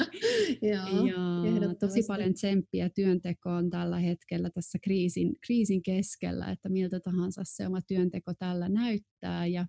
Joo, 0.62 1.06
ja 1.06 1.76
tosi 1.80 2.04
paljon 2.08 2.34
tsemppiä 2.34 2.90
työntekoon 2.90 3.70
tällä 3.70 4.00
hetkellä 4.00 4.50
tässä 4.50 4.80
kriisin, 4.84 5.36
kriisin 5.46 5.82
keskellä, 5.84 6.52
että 6.52 6.70
miltä 6.70 7.00
tahansa 7.00 7.42
se 7.46 7.68
oma 7.68 7.82
työnteko 7.82 8.34
tällä 8.34 8.70
näyttää 8.70 9.46
ja 9.46 9.66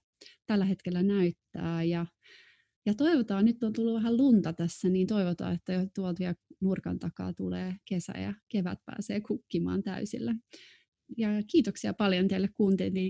tällä 0.47 0.65
hetkellä 0.65 1.03
näyttää. 1.03 1.85
Ja, 1.85 2.07
ja 2.87 2.95
toivotaan, 2.95 3.45
nyt 3.45 3.63
on 3.63 3.73
tullut 3.73 3.95
vähän 3.95 4.17
lunta 4.17 4.53
tässä, 4.53 4.89
niin 4.89 5.07
toivotaan, 5.07 5.55
että 5.55 5.87
tuolta 5.95 6.19
vielä 6.19 6.35
nurkan 6.61 6.99
takaa 6.99 7.33
tulee 7.33 7.75
kesä 7.89 8.13
ja 8.19 8.35
kevät 8.49 8.79
pääsee 8.87 9.21
kukkimaan 9.21 9.83
täysillä 9.83 10.35
ja 11.17 11.29
kiitoksia 11.47 11.95
paljon 11.95 12.29
teille 12.29 12.49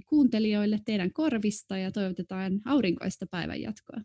kuuntelijoille 0.07 0.79
teidän 0.85 1.13
korvista 1.13 1.77
ja 1.77 1.93
toivotetaan 1.93 2.61
aurinkoista 2.65 3.27
päivänjatkoa. 3.31 4.01